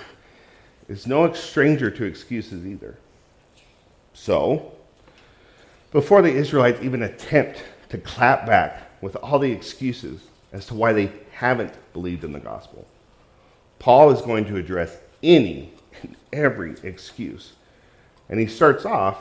is 0.87 1.07
no 1.07 1.31
stranger 1.33 1.89
to 1.89 2.03
excuses 2.03 2.65
either. 2.65 2.97
So, 4.13 4.71
before 5.91 6.21
the 6.21 6.31
Israelites 6.31 6.79
even 6.81 7.03
attempt 7.03 7.63
to 7.89 7.97
clap 7.97 8.45
back 8.45 8.89
with 9.01 9.15
all 9.17 9.39
the 9.39 9.51
excuses 9.51 10.21
as 10.53 10.65
to 10.67 10.73
why 10.73 10.93
they 10.93 11.11
haven't 11.31 11.73
believed 11.93 12.23
in 12.23 12.31
the 12.31 12.39
gospel, 12.39 12.87
Paul 13.79 14.11
is 14.11 14.21
going 14.21 14.45
to 14.45 14.57
address 14.57 14.97
any 15.23 15.71
and 16.03 16.15
every 16.31 16.75
excuse. 16.83 17.53
And 18.29 18.39
he 18.39 18.47
starts 18.47 18.85
off 18.85 19.17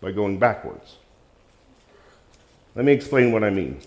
by 0.00 0.12
going 0.12 0.38
backwards. 0.38 0.96
Let 2.74 2.84
me 2.84 2.92
explain 2.92 3.32
what 3.32 3.44
I 3.44 3.50
mean. 3.50 3.80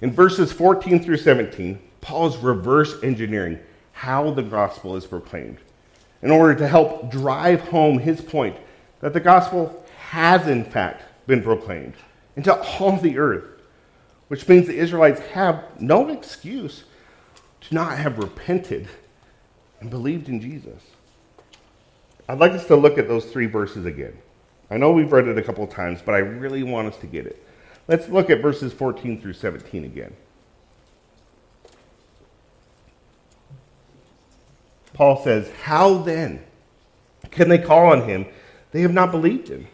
In 0.00 0.10
verses 0.12 0.52
14 0.52 1.02
through 1.02 1.18
17, 1.18 1.78
Paul 2.00 2.26
is 2.26 2.36
reverse 2.38 3.02
engineering 3.02 3.58
how 3.92 4.30
the 4.32 4.42
gospel 4.42 4.96
is 4.96 5.06
proclaimed 5.06 5.58
in 6.22 6.30
order 6.30 6.54
to 6.54 6.68
help 6.68 7.10
drive 7.10 7.60
home 7.60 7.98
his 7.98 8.20
point 8.20 8.56
that 9.00 9.12
the 9.12 9.20
gospel 9.20 9.84
has, 10.08 10.46
in 10.48 10.64
fact, 10.64 11.02
been 11.26 11.42
proclaimed 11.42 11.94
into 12.36 12.54
all 12.54 12.96
the 12.96 13.18
earth, 13.18 13.44
which 14.28 14.48
means 14.48 14.66
the 14.66 14.76
Israelites 14.76 15.20
have 15.20 15.64
no 15.80 16.08
excuse 16.08 16.84
to 17.60 17.74
not 17.74 17.96
have 17.96 18.18
repented 18.18 18.88
and 19.80 19.90
believed 19.90 20.28
in 20.28 20.40
Jesus. 20.40 20.82
I'd 22.28 22.38
like 22.38 22.52
us 22.52 22.66
to 22.66 22.76
look 22.76 22.98
at 22.98 23.08
those 23.08 23.26
three 23.26 23.46
verses 23.46 23.84
again. 23.84 24.16
I 24.72 24.78
know 24.78 24.90
we've 24.90 25.12
read 25.12 25.28
it 25.28 25.36
a 25.36 25.42
couple 25.42 25.62
of 25.62 25.68
times, 25.68 26.00
but 26.02 26.14
I 26.14 26.20
really 26.20 26.62
want 26.62 26.88
us 26.88 26.96
to 27.00 27.06
get 27.06 27.26
it. 27.26 27.46
Let's 27.88 28.08
look 28.08 28.30
at 28.30 28.40
verses 28.40 28.72
14 28.72 29.20
through 29.20 29.34
17 29.34 29.84
again. 29.84 30.16
Paul 34.94 35.22
says, 35.22 35.50
How 35.64 35.98
then 35.98 36.42
can 37.30 37.50
they 37.50 37.58
call 37.58 37.92
on 37.92 38.08
him? 38.08 38.24
They 38.70 38.80
have 38.80 38.94
not 38.94 39.10
believed 39.10 39.48
him. 39.48 39.68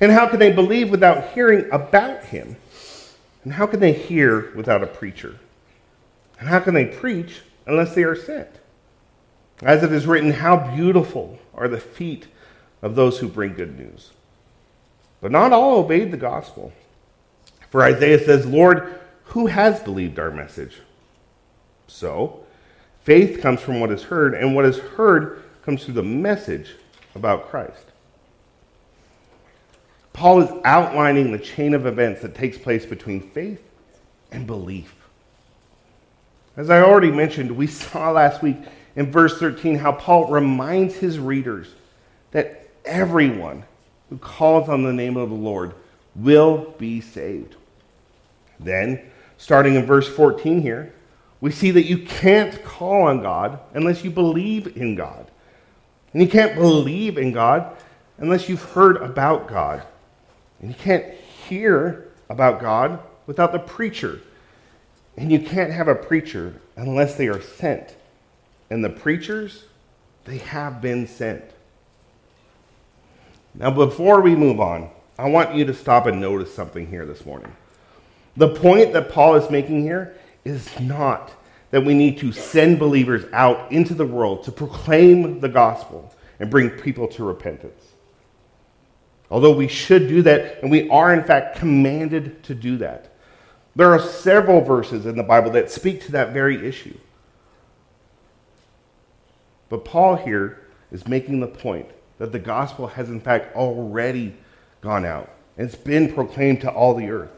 And 0.00 0.12
how 0.12 0.28
can 0.28 0.38
they 0.38 0.52
believe 0.52 0.90
without 0.90 1.32
hearing 1.32 1.68
about 1.72 2.22
him? 2.26 2.56
And 3.42 3.54
how 3.54 3.66
can 3.66 3.80
they 3.80 3.92
hear 3.92 4.52
without 4.54 4.84
a 4.84 4.86
preacher? 4.86 5.40
And 6.38 6.48
how 6.48 6.60
can 6.60 6.74
they 6.74 6.84
preach 6.84 7.40
unless 7.66 7.96
they 7.96 8.04
are 8.04 8.14
sent? 8.14 8.60
As 9.60 9.82
it 9.82 9.90
is 9.90 10.06
written, 10.06 10.30
How 10.30 10.72
beautiful 10.72 11.40
are 11.52 11.66
the 11.66 11.80
feet 11.80 12.28
of 12.84 12.94
those 12.94 13.18
who 13.18 13.26
bring 13.26 13.54
good 13.54 13.78
news. 13.78 14.10
But 15.22 15.32
not 15.32 15.54
all 15.54 15.78
obeyed 15.78 16.10
the 16.10 16.18
gospel. 16.18 16.70
For 17.70 17.82
Isaiah 17.82 18.22
says, 18.22 18.44
Lord, 18.44 19.00
who 19.24 19.46
has 19.46 19.80
believed 19.80 20.18
our 20.18 20.30
message? 20.30 20.80
So, 21.86 22.44
faith 23.02 23.40
comes 23.40 23.62
from 23.62 23.80
what 23.80 23.90
is 23.90 24.02
heard, 24.02 24.34
and 24.34 24.54
what 24.54 24.66
is 24.66 24.78
heard 24.78 25.42
comes 25.62 25.82
through 25.82 25.94
the 25.94 26.02
message 26.02 26.76
about 27.14 27.48
Christ. 27.48 27.86
Paul 30.12 30.42
is 30.42 30.50
outlining 30.66 31.32
the 31.32 31.38
chain 31.38 31.72
of 31.72 31.86
events 31.86 32.20
that 32.20 32.34
takes 32.34 32.58
place 32.58 32.84
between 32.84 33.30
faith 33.30 33.62
and 34.30 34.46
belief. 34.46 34.94
As 36.54 36.68
I 36.68 36.82
already 36.82 37.10
mentioned, 37.10 37.50
we 37.50 37.66
saw 37.66 38.10
last 38.10 38.42
week 38.42 38.58
in 38.94 39.10
verse 39.10 39.38
13 39.38 39.76
how 39.76 39.92
Paul 39.92 40.30
reminds 40.30 40.96
his 40.96 41.18
readers 41.18 41.68
that 42.32 42.63
everyone 42.84 43.64
who 44.10 44.18
calls 44.18 44.68
on 44.68 44.82
the 44.82 44.92
name 44.92 45.16
of 45.16 45.30
the 45.30 45.36
Lord 45.36 45.74
will 46.14 46.74
be 46.78 47.00
saved. 47.00 47.56
Then, 48.60 49.00
starting 49.36 49.74
in 49.74 49.86
verse 49.86 50.08
14 50.08 50.60
here, 50.60 50.92
we 51.40 51.50
see 51.50 51.70
that 51.72 51.84
you 51.84 51.98
can't 51.98 52.64
call 52.64 53.02
on 53.02 53.22
God 53.22 53.58
unless 53.74 54.04
you 54.04 54.10
believe 54.10 54.76
in 54.76 54.94
God. 54.94 55.30
And 56.12 56.22
you 56.22 56.28
can't 56.28 56.54
believe 56.54 57.18
in 57.18 57.32
God 57.32 57.76
unless 58.18 58.48
you've 58.48 58.62
heard 58.62 58.96
about 58.98 59.48
God. 59.48 59.82
And 60.60 60.70
you 60.70 60.76
can't 60.76 61.12
hear 61.48 62.08
about 62.30 62.60
God 62.60 63.00
without 63.26 63.52
the 63.52 63.58
preacher. 63.58 64.20
And 65.16 65.30
you 65.30 65.40
can't 65.40 65.72
have 65.72 65.88
a 65.88 65.94
preacher 65.94 66.54
unless 66.76 67.16
they 67.16 67.28
are 67.28 67.42
sent. 67.42 67.96
And 68.70 68.84
the 68.84 68.90
preachers, 68.90 69.64
they 70.24 70.38
have 70.38 70.80
been 70.80 71.06
sent. 71.06 71.44
Now, 73.54 73.70
before 73.70 74.20
we 74.20 74.34
move 74.34 74.60
on, 74.60 74.90
I 75.18 75.28
want 75.28 75.54
you 75.54 75.64
to 75.66 75.74
stop 75.74 76.06
and 76.06 76.20
notice 76.20 76.52
something 76.52 76.88
here 76.88 77.06
this 77.06 77.24
morning. 77.24 77.52
The 78.36 78.48
point 78.48 78.92
that 78.94 79.10
Paul 79.10 79.36
is 79.36 79.48
making 79.48 79.82
here 79.82 80.16
is 80.44 80.68
not 80.80 81.32
that 81.70 81.84
we 81.84 81.94
need 81.94 82.18
to 82.18 82.32
send 82.32 82.80
believers 82.80 83.24
out 83.32 83.70
into 83.70 83.94
the 83.94 84.06
world 84.06 84.44
to 84.44 84.52
proclaim 84.52 85.40
the 85.40 85.48
gospel 85.48 86.12
and 86.40 86.50
bring 86.50 86.70
people 86.70 87.06
to 87.08 87.24
repentance. 87.24 87.92
Although 89.30 89.54
we 89.56 89.68
should 89.68 90.08
do 90.08 90.22
that, 90.22 90.62
and 90.62 90.70
we 90.70 90.88
are 90.90 91.14
in 91.14 91.22
fact 91.22 91.56
commanded 91.56 92.42
to 92.44 92.54
do 92.54 92.76
that. 92.78 93.14
There 93.76 93.90
are 93.92 94.00
several 94.00 94.60
verses 94.60 95.06
in 95.06 95.16
the 95.16 95.22
Bible 95.22 95.50
that 95.52 95.70
speak 95.70 96.04
to 96.06 96.12
that 96.12 96.32
very 96.32 96.66
issue. 96.66 96.96
But 99.68 99.84
Paul 99.84 100.16
here 100.16 100.60
is 100.92 101.08
making 101.08 101.40
the 101.40 101.46
point 101.46 101.88
that 102.18 102.32
the 102.32 102.38
gospel 102.38 102.86
has 102.86 103.08
in 103.08 103.20
fact 103.20 103.54
already 103.56 104.34
gone 104.80 105.04
out. 105.04 105.30
It's 105.56 105.74
been 105.74 106.12
proclaimed 106.12 106.60
to 106.62 106.70
all 106.70 106.94
the 106.94 107.10
earth. 107.10 107.30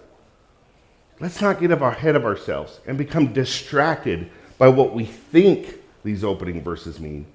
Let's 1.21 1.41
not 1.41 1.61
get 1.61 1.71
ahead 1.71 2.17
of 2.17 2.25
ourselves 2.25 2.81
and 2.87 2.99
become 2.99 3.33
distracted 3.33 4.31
by 4.59 4.69
what 4.69 4.95
we 4.95 5.05
think 5.05 5.77
these 6.05 6.25
opening 6.25 6.63
verses 6.63 7.01
mean 7.01 7.27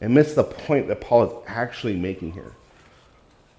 and 0.00 0.14
miss 0.14 0.34
the 0.34 0.44
point 0.44 0.88
that 0.88 1.00
Paul 1.00 1.24
is 1.24 1.32
actually 1.46 1.96
making 1.96 2.32
here. 2.32 2.52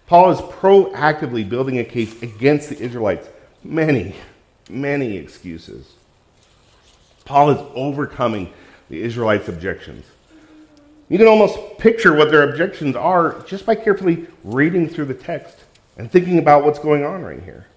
Paul 0.08 0.32
is 0.32 0.40
proactively 0.40 1.48
building 1.48 1.80
a 1.80 1.84
case 1.84 2.22
against 2.22 2.70
the 2.70 2.80
Israelites' 2.80 3.28
many, 3.64 4.16
many 4.70 5.18
excuses. 5.18 5.94
Paul 7.26 7.50
is 7.52 7.60
overcoming 7.76 8.54
the 8.90 9.02
Israelites' 9.02 9.50
objections. 9.50 10.06
You 11.10 11.18
can 11.18 11.28
almost 11.28 11.58
picture 11.78 12.14
what 12.14 12.32
their 12.32 12.50
objections 12.50 12.96
are 12.96 13.42
just 13.48 13.66
by 13.66 13.76
carefully 13.76 14.28
reading 14.44 14.90
through 14.90 15.06
the 15.06 15.14
text 15.14 15.58
and 15.98 16.12
thinking 16.12 16.38
about 16.38 16.64
what's 16.64 16.80
going 16.80 17.06
on 17.06 17.24
right 17.24 17.42
here. 17.42 17.68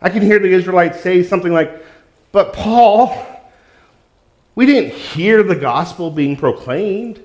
I 0.00 0.10
can 0.10 0.22
hear 0.22 0.38
the 0.38 0.52
Israelites 0.52 1.00
say 1.00 1.22
something 1.22 1.52
like, 1.52 1.82
But 2.32 2.52
Paul, 2.52 3.16
we 4.54 4.66
didn't 4.66 4.92
hear 4.92 5.42
the 5.42 5.56
gospel 5.56 6.10
being 6.10 6.36
proclaimed. 6.36 7.20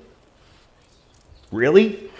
Really? 1.52 2.10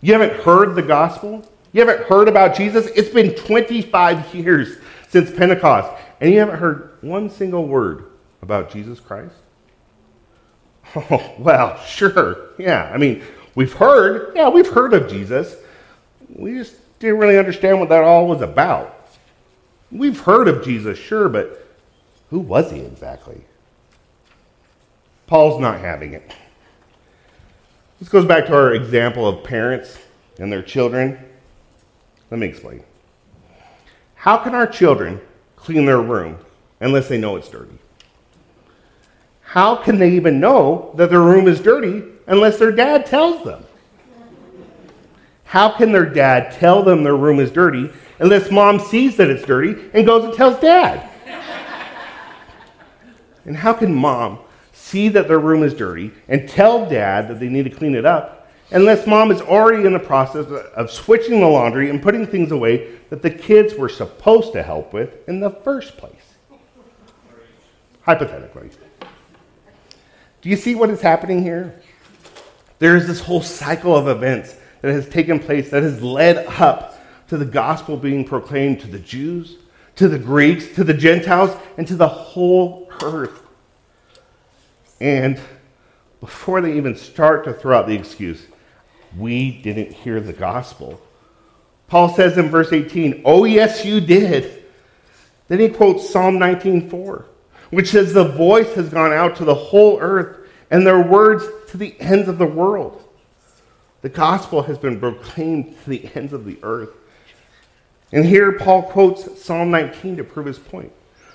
You 0.00 0.12
haven't 0.12 0.40
heard 0.42 0.74
the 0.76 0.82
gospel? 0.82 1.44
You 1.72 1.84
haven't 1.84 2.06
heard 2.06 2.28
about 2.28 2.54
Jesus? 2.54 2.86
It's 2.94 3.08
been 3.08 3.34
25 3.34 4.34
years 4.34 4.76
since 5.08 5.30
Pentecost, 5.30 5.92
and 6.20 6.32
you 6.32 6.38
haven't 6.38 6.58
heard 6.58 6.98
one 7.00 7.28
single 7.28 7.66
word 7.66 8.06
about 8.42 8.70
Jesus 8.70 9.00
Christ? 9.00 9.34
Oh, 10.96 11.34
well, 11.38 11.78
sure. 11.84 12.50
Yeah, 12.58 12.90
I 12.92 12.98
mean, 12.98 13.22
we've 13.54 13.72
heard, 13.72 14.34
yeah, 14.36 14.48
we've 14.48 14.68
heard 14.68 14.94
of 14.94 15.08
Jesus. 15.08 15.56
We 16.28 16.54
just 16.54 16.76
didn't 16.98 17.18
really 17.18 17.38
understand 17.38 17.80
what 17.80 17.88
that 17.88 18.04
all 18.04 18.26
was 18.26 18.42
about. 18.42 19.08
We've 19.90 20.18
heard 20.18 20.48
of 20.48 20.64
Jesus, 20.64 20.98
sure, 20.98 21.28
but 21.28 21.66
who 22.30 22.38
was 22.40 22.70
he 22.70 22.80
exactly? 22.80 23.42
Paul's 25.26 25.60
not 25.60 25.80
having 25.80 26.14
it. 26.14 26.34
This 28.00 28.08
goes 28.08 28.24
back 28.24 28.46
to 28.46 28.54
our 28.54 28.74
example 28.74 29.26
of 29.26 29.44
parents 29.44 29.98
and 30.38 30.52
their 30.52 30.62
children. 30.62 31.18
Let 32.30 32.40
me 32.40 32.46
explain. 32.46 32.82
How 34.14 34.38
can 34.38 34.54
our 34.54 34.66
children 34.66 35.20
clean 35.56 35.86
their 35.86 36.00
room 36.00 36.38
unless 36.80 37.08
they 37.08 37.18
know 37.18 37.36
it's 37.36 37.48
dirty? 37.48 37.78
How 39.54 39.76
can 39.76 40.00
they 40.00 40.10
even 40.10 40.40
know 40.40 40.90
that 40.96 41.10
their 41.10 41.20
room 41.20 41.46
is 41.46 41.60
dirty 41.60 42.02
unless 42.26 42.58
their 42.58 42.72
dad 42.72 43.06
tells 43.06 43.44
them? 43.44 43.62
How 45.44 45.68
can 45.68 45.92
their 45.92 46.06
dad 46.06 46.50
tell 46.54 46.82
them 46.82 47.04
their 47.04 47.14
room 47.14 47.38
is 47.38 47.52
dirty 47.52 47.88
unless 48.18 48.50
mom 48.50 48.80
sees 48.80 49.16
that 49.16 49.30
it's 49.30 49.44
dirty 49.44 49.76
and 49.94 50.04
goes 50.04 50.24
and 50.24 50.34
tells 50.34 50.58
dad? 50.58 51.08
and 53.44 53.56
how 53.56 53.72
can 53.72 53.94
mom 53.94 54.40
see 54.72 55.08
that 55.10 55.28
their 55.28 55.38
room 55.38 55.62
is 55.62 55.72
dirty 55.72 56.10
and 56.26 56.48
tell 56.48 56.90
dad 56.90 57.28
that 57.28 57.38
they 57.38 57.48
need 57.48 57.62
to 57.62 57.70
clean 57.70 57.94
it 57.94 58.04
up 58.04 58.50
unless 58.72 59.06
mom 59.06 59.30
is 59.30 59.40
already 59.40 59.86
in 59.86 59.92
the 59.92 60.00
process 60.00 60.46
of 60.74 60.90
switching 60.90 61.38
the 61.38 61.46
laundry 61.46 61.90
and 61.90 62.02
putting 62.02 62.26
things 62.26 62.50
away 62.50 62.96
that 63.08 63.22
the 63.22 63.30
kids 63.30 63.74
were 63.74 63.88
supposed 63.88 64.52
to 64.52 64.64
help 64.64 64.92
with 64.92 65.28
in 65.28 65.38
the 65.38 65.50
first 65.50 65.96
place. 65.96 66.34
Hypothetically. 68.02 68.70
Do 70.44 70.50
you 70.50 70.56
see 70.56 70.74
what 70.74 70.90
is 70.90 71.00
happening 71.00 71.42
here? 71.42 71.74
There 72.78 72.98
is 72.98 73.06
this 73.06 73.18
whole 73.18 73.40
cycle 73.40 73.96
of 73.96 74.08
events 74.08 74.54
that 74.82 74.92
has 74.92 75.08
taken 75.08 75.40
place 75.40 75.70
that 75.70 75.82
has 75.82 76.02
led 76.02 76.44
up 76.60 77.02
to 77.28 77.38
the 77.38 77.46
gospel 77.46 77.96
being 77.96 78.26
proclaimed 78.26 78.80
to 78.80 78.86
the 78.86 78.98
Jews, 78.98 79.56
to 79.96 80.06
the 80.06 80.18
Greeks, 80.18 80.74
to 80.74 80.84
the 80.84 80.92
Gentiles, 80.92 81.56
and 81.78 81.88
to 81.88 81.96
the 81.96 82.06
whole 82.06 82.92
earth. 83.02 83.40
And 85.00 85.40
before 86.20 86.60
they 86.60 86.76
even 86.76 86.94
start 86.94 87.44
to 87.44 87.54
throw 87.54 87.78
out 87.78 87.86
the 87.86 87.94
excuse, 87.94 88.46
we 89.16 89.50
didn't 89.50 89.92
hear 89.92 90.20
the 90.20 90.34
gospel. 90.34 91.00
Paul 91.88 92.10
says 92.10 92.36
in 92.36 92.50
verse 92.50 92.70
18, 92.70 93.22
Oh, 93.24 93.44
yes, 93.44 93.82
you 93.82 93.98
did. 93.98 94.62
Then 95.48 95.60
he 95.60 95.70
quotes 95.70 96.10
Psalm 96.10 96.38
19:4, 96.38 97.24
which 97.70 97.90
says, 97.90 98.12
The 98.12 98.28
voice 98.28 98.74
has 98.74 98.88
gone 98.88 99.12
out 99.12 99.36
to 99.36 99.44
the 99.44 99.54
whole 99.54 99.98
earth, 100.00 100.48
and 100.70 100.86
their 100.86 101.00
words 101.00 101.44
to 101.68 101.76
the 101.76 101.98
ends 102.00 102.28
of 102.28 102.38
the 102.38 102.46
world. 102.46 103.02
The 104.02 104.08
gospel 104.08 104.62
has 104.62 104.78
been 104.78 105.00
proclaimed 105.00 105.76
to 105.84 105.90
the 105.90 106.10
ends 106.14 106.32
of 106.32 106.44
the 106.44 106.58
earth. 106.62 106.90
And 108.12 108.24
here 108.24 108.52
Paul 108.52 108.82
quotes 108.82 109.42
Psalm 109.42 109.70
19 109.70 110.18
to 110.18 110.24
prove 110.24 110.46
his 110.46 110.58
point. 110.58 110.92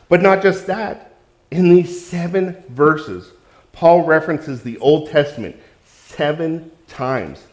But 0.07 0.21
not 0.21 0.41
just 0.41 0.67
that. 0.67 1.15
In 1.51 1.69
these 1.69 2.05
seven 2.05 2.63
verses, 2.69 3.31
Paul 3.71 4.03
references 4.03 4.61
the 4.61 4.77
Old 4.77 5.09
Testament 5.09 5.55
seven 5.85 6.71
times 6.87 7.43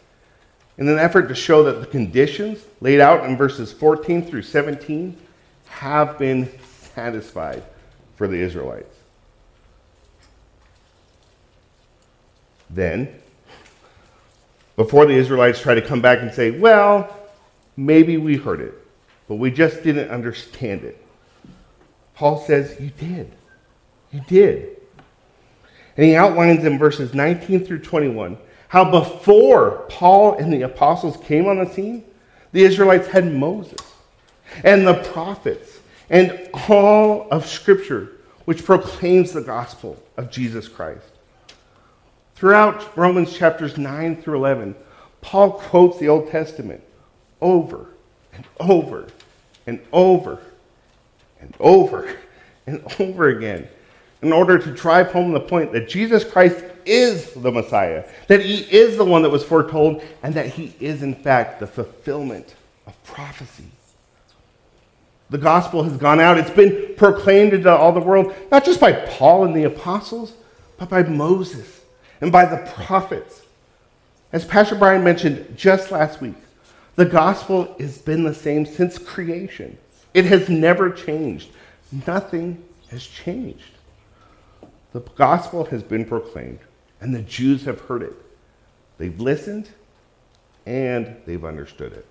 in 0.78 0.88
an 0.88 0.98
effort 0.98 1.28
to 1.28 1.34
show 1.34 1.62
that 1.64 1.80
the 1.80 1.86
conditions 1.86 2.62
laid 2.80 3.00
out 3.00 3.24
in 3.24 3.36
verses 3.36 3.72
14 3.72 4.22
through 4.22 4.42
17 4.42 5.16
have 5.66 6.18
been 6.18 6.48
satisfied 6.94 7.62
for 8.16 8.26
the 8.26 8.38
Israelites. 8.38 8.94
Then, 12.68 13.08
before 14.74 15.06
the 15.06 15.14
Israelites 15.14 15.60
try 15.60 15.74
to 15.74 15.82
come 15.82 16.00
back 16.00 16.20
and 16.20 16.32
say, 16.32 16.50
well, 16.50 17.16
maybe 17.76 18.16
we 18.16 18.36
heard 18.36 18.60
it, 18.60 18.74
but 19.28 19.36
we 19.36 19.50
just 19.50 19.82
didn't 19.82 20.10
understand 20.10 20.82
it, 20.82 21.02
Paul 22.14 22.44
says, 22.44 22.76
you 22.80 22.90
did. 22.98 23.30
You 24.10 24.20
did. 24.26 24.76
And 25.96 26.06
he 26.06 26.14
outlines 26.14 26.64
in 26.64 26.78
verses 26.78 27.14
19 27.14 27.64
through 27.64 27.80
21 27.80 28.38
how 28.68 28.90
before 28.90 29.86
Paul 29.88 30.34
and 30.34 30.52
the 30.52 30.62
apostles 30.62 31.16
came 31.18 31.46
on 31.46 31.58
the 31.58 31.72
scene, 31.72 32.04
the 32.52 32.64
Israelites 32.64 33.06
had 33.06 33.32
Moses 33.32 33.80
and 34.64 34.86
the 34.86 34.94
prophets 34.94 35.75
and 36.10 36.48
all 36.68 37.28
of 37.30 37.46
Scripture, 37.46 38.12
which 38.44 38.64
proclaims 38.64 39.32
the 39.32 39.40
gospel 39.40 40.02
of 40.16 40.30
Jesus 40.30 40.68
Christ. 40.68 41.10
Throughout 42.34 42.96
Romans 42.96 43.36
chapters 43.36 43.78
9 43.78 44.22
through 44.22 44.36
11, 44.36 44.76
Paul 45.20 45.52
quotes 45.52 45.98
the 45.98 46.08
Old 46.08 46.30
Testament 46.30 46.82
over 47.40 47.86
and 48.32 48.44
over 48.60 49.08
and 49.66 49.80
over 49.92 50.38
and 51.40 51.54
over 51.58 52.16
and 52.66 52.82
over 53.00 53.28
again 53.28 53.68
in 54.22 54.32
order 54.32 54.58
to 54.58 54.72
drive 54.72 55.12
home 55.12 55.32
the 55.32 55.40
point 55.40 55.72
that 55.72 55.88
Jesus 55.88 56.24
Christ 56.24 56.64
is 56.84 57.32
the 57.32 57.50
Messiah, 57.50 58.04
that 58.28 58.40
he 58.40 58.60
is 58.62 58.96
the 58.96 59.04
one 59.04 59.22
that 59.22 59.30
was 59.30 59.44
foretold, 59.44 60.02
and 60.22 60.34
that 60.34 60.46
he 60.46 60.74
is, 60.80 61.02
in 61.02 61.14
fact, 61.14 61.60
the 61.60 61.66
fulfillment 61.66 62.54
of 62.86 63.02
prophecy. 63.04 63.64
The 65.30 65.38
gospel 65.38 65.82
has 65.82 65.96
gone 65.96 66.20
out, 66.20 66.38
it's 66.38 66.50
been 66.50 66.94
proclaimed 66.96 67.52
into 67.52 67.70
all 67.70 67.92
the 67.92 68.00
world, 68.00 68.34
not 68.50 68.64
just 68.64 68.80
by 68.80 68.92
Paul 68.92 69.44
and 69.44 69.54
the 69.54 69.64
apostles, 69.64 70.32
but 70.78 70.88
by 70.88 71.02
Moses 71.02 71.80
and 72.20 72.30
by 72.30 72.44
the 72.44 72.70
prophets. 72.72 73.42
As 74.32 74.44
Pastor 74.44 74.76
Brian 74.76 75.02
mentioned 75.02 75.56
just 75.56 75.90
last 75.90 76.20
week, 76.20 76.34
the 76.94 77.04
gospel 77.04 77.74
has 77.78 77.98
been 77.98 78.22
the 78.22 78.34
same 78.34 78.64
since 78.64 78.98
creation. 78.98 79.76
It 80.14 80.24
has 80.26 80.48
never 80.48 80.90
changed. 80.90 81.50
Nothing 82.06 82.62
has 82.90 83.04
changed. 83.04 83.72
The 84.92 85.00
gospel 85.00 85.64
has 85.66 85.82
been 85.82 86.04
proclaimed, 86.04 86.60
and 87.00 87.14
the 87.14 87.22
Jews 87.22 87.64
have 87.64 87.80
heard 87.80 88.02
it. 88.02 88.14
They've 88.98 89.20
listened, 89.20 89.68
and 90.64 91.16
they've 91.26 91.44
understood 91.44 91.92
it. 91.92 92.06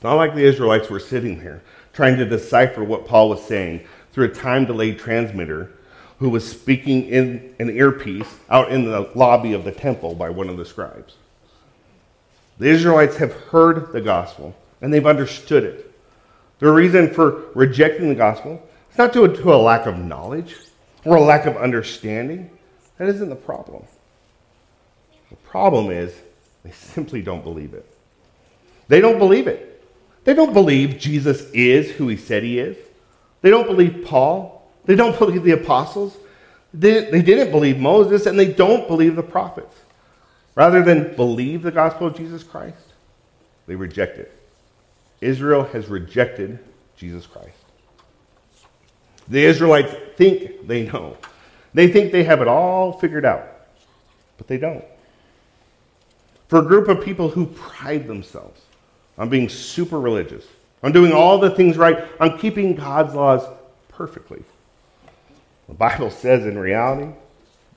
It's 0.00 0.04
not 0.04 0.14
like 0.14 0.34
the 0.34 0.44
Israelites 0.44 0.88
were 0.88 0.98
sitting 0.98 1.40
there 1.40 1.60
trying 1.92 2.16
to 2.16 2.24
decipher 2.24 2.82
what 2.82 3.06
Paul 3.06 3.28
was 3.28 3.44
saying 3.44 3.84
through 4.14 4.28
a 4.28 4.34
time 4.34 4.64
delayed 4.64 4.98
transmitter 4.98 5.72
who 6.18 6.30
was 6.30 6.50
speaking 6.50 7.04
in 7.04 7.54
an 7.58 7.68
earpiece 7.68 8.34
out 8.48 8.72
in 8.72 8.86
the 8.86 9.10
lobby 9.14 9.52
of 9.52 9.62
the 9.64 9.72
temple 9.72 10.14
by 10.14 10.30
one 10.30 10.48
of 10.48 10.56
the 10.56 10.64
scribes. 10.64 11.16
The 12.56 12.70
Israelites 12.70 13.18
have 13.18 13.34
heard 13.34 13.92
the 13.92 14.00
gospel 14.00 14.56
and 14.80 14.90
they've 14.90 15.04
understood 15.04 15.64
it. 15.64 15.92
The 16.60 16.72
reason 16.72 17.12
for 17.12 17.42
rejecting 17.54 18.08
the 18.08 18.14
gospel 18.14 18.66
it's 18.88 18.96
not 18.96 19.12
due 19.12 19.28
to 19.28 19.52
a 19.52 19.56
lack 19.56 19.84
of 19.84 19.98
knowledge 19.98 20.56
or 21.04 21.16
a 21.16 21.20
lack 21.20 21.44
of 21.44 21.58
understanding. 21.58 22.50
That 22.96 23.08
isn't 23.08 23.28
the 23.28 23.36
problem. 23.36 23.84
The 25.28 25.36
problem 25.36 25.90
is 25.90 26.14
they 26.64 26.70
simply 26.70 27.20
don't 27.20 27.44
believe 27.44 27.74
it. 27.74 27.84
They 28.88 29.02
don't 29.02 29.18
believe 29.18 29.46
it. 29.46 29.69
They 30.30 30.36
don't 30.36 30.52
believe 30.52 30.96
Jesus 30.96 31.50
is 31.50 31.90
who 31.90 32.06
he 32.06 32.16
said 32.16 32.44
he 32.44 32.60
is. 32.60 32.76
They 33.40 33.50
don't 33.50 33.66
believe 33.66 34.04
Paul. 34.04 34.70
They 34.84 34.94
don't 34.94 35.18
believe 35.18 35.42
the 35.42 35.50
apostles. 35.50 36.16
They, 36.72 37.10
they 37.10 37.20
didn't 37.20 37.50
believe 37.50 37.80
Moses, 37.80 38.26
and 38.26 38.38
they 38.38 38.52
don't 38.52 38.86
believe 38.86 39.16
the 39.16 39.24
prophets. 39.24 39.74
Rather 40.54 40.84
than 40.84 41.16
believe 41.16 41.62
the 41.62 41.72
gospel 41.72 42.06
of 42.06 42.16
Jesus 42.16 42.44
Christ, 42.44 42.92
they 43.66 43.74
reject 43.74 44.18
it. 44.18 44.30
Israel 45.20 45.64
has 45.64 45.88
rejected 45.88 46.60
Jesus 46.96 47.26
Christ. 47.26 47.58
The 49.26 49.42
Israelites 49.42 49.92
think 50.14 50.64
they 50.68 50.86
know. 50.86 51.16
They 51.74 51.88
think 51.88 52.12
they 52.12 52.22
have 52.22 52.40
it 52.40 52.46
all 52.46 52.92
figured 52.92 53.24
out, 53.24 53.48
but 54.38 54.46
they 54.46 54.58
don't. 54.58 54.84
For 56.46 56.60
a 56.60 56.64
group 56.64 56.86
of 56.86 57.04
people 57.04 57.30
who 57.30 57.46
pride 57.46 58.06
themselves 58.06 58.60
on 59.20 59.28
being 59.28 59.48
super 59.48 60.00
religious, 60.00 60.44
I'm 60.82 60.92
doing 60.92 61.12
all 61.12 61.38
the 61.38 61.50
things 61.50 61.76
right, 61.76 62.04
I'm 62.18 62.38
keeping 62.38 62.74
God's 62.74 63.14
laws 63.14 63.46
perfectly, 63.88 64.42
the 65.68 65.74
Bible 65.74 66.10
says 66.10 66.46
in 66.46 66.58
reality, 66.58 67.12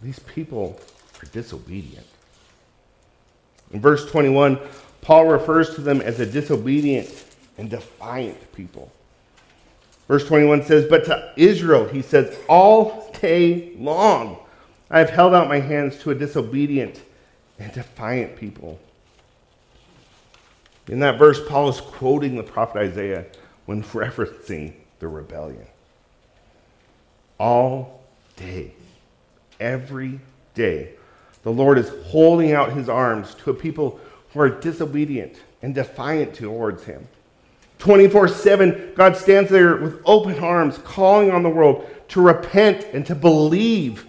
these 0.01 0.19
people 0.19 0.79
are 1.21 1.25
disobedient. 1.27 2.07
In 3.71 3.81
verse 3.81 4.09
21, 4.09 4.57
Paul 5.01 5.25
refers 5.25 5.75
to 5.75 5.81
them 5.81 6.01
as 6.01 6.19
a 6.19 6.25
disobedient 6.25 7.25
and 7.57 7.69
defiant 7.69 8.53
people. 8.53 8.91
Verse 10.07 10.25
21 10.27 10.63
says, 10.63 10.85
But 10.89 11.05
to 11.05 11.33
Israel, 11.35 11.87
he 11.87 12.01
says, 12.01 12.37
all 12.47 13.11
day 13.21 13.73
long 13.77 14.37
I 14.89 14.99
have 14.99 15.09
held 15.09 15.33
out 15.33 15.47
my 15.47 15.59
hands 15.59 15.97
to 15.99 16.11
a 16.11 16.15
disobedient 16.15 17.01
and 17.59 17.71
defiant 17.73 18.37
people. 18.37 18.79
In 20.87 20.99
that 20.99 21.17
verse, 21.17 21.39
Paul 21.47 21.69
is 21.69 21.79
quoting 21.79 22.35
the 22.35 22.43
prophet 22.43 22.79
Isaiah 22.79 23.25
when 23.65 23.83
referencing 23.83 24.73
the 24.99 25.07
rebellion. 25.07 25.65
All 27.39 28.01
day, 28.35 28.73
every 29.59 30.19
day, 30.53 30.93
the 31.43 31.51
Lord 31.51 31.77
is 31.77 31.89
holding 32.05 32.53
out 32.53 32.73
his 32.73 32.89
arms 32.89 33.35
to 33.35 33.51
a 33.51 33.53
people 33.53 33.99
who 34.31 34.39
are 34.39 34.49
disobedient 34.49 35.35
and 35.61 35.75
defiant 35.75 36.33
towards 36.33 36.83
him. 36.83 37.07
24 37.79 38.29
7, 38.29 38.93
God 38.95 39.17
stands 39.17 39.49
there 39.49 39.75
with 39.75 40.01
open 40.05 40.39
arms, 40.39 40.77
calling 40.79 41.31
on 41.31 41.43
the 41.43 41.49
world 41.49 41.85
to 42.09 42.21
repent 42.21 42.85
and 42.93 43.05
to 43.05 43.15
believe. 43.15 44.05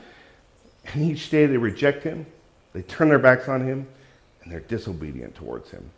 And 0.92 1.10
each 1.10 1.30
day 1.30 1.46
they 1.46 1.56
reject 1.56 2.04
him, 2.04 2.26
they 2.72 2.82
turn 2.82 3.08
their 3.08 3.18
backs 3.18 3.48
on 3.48 3.66
him, 3.66 3.86
and 4.42 4.52
they're 4.52 4.60
disobedient 4.60 5.34
towards 5.34 5.70
him. 5.70 5.90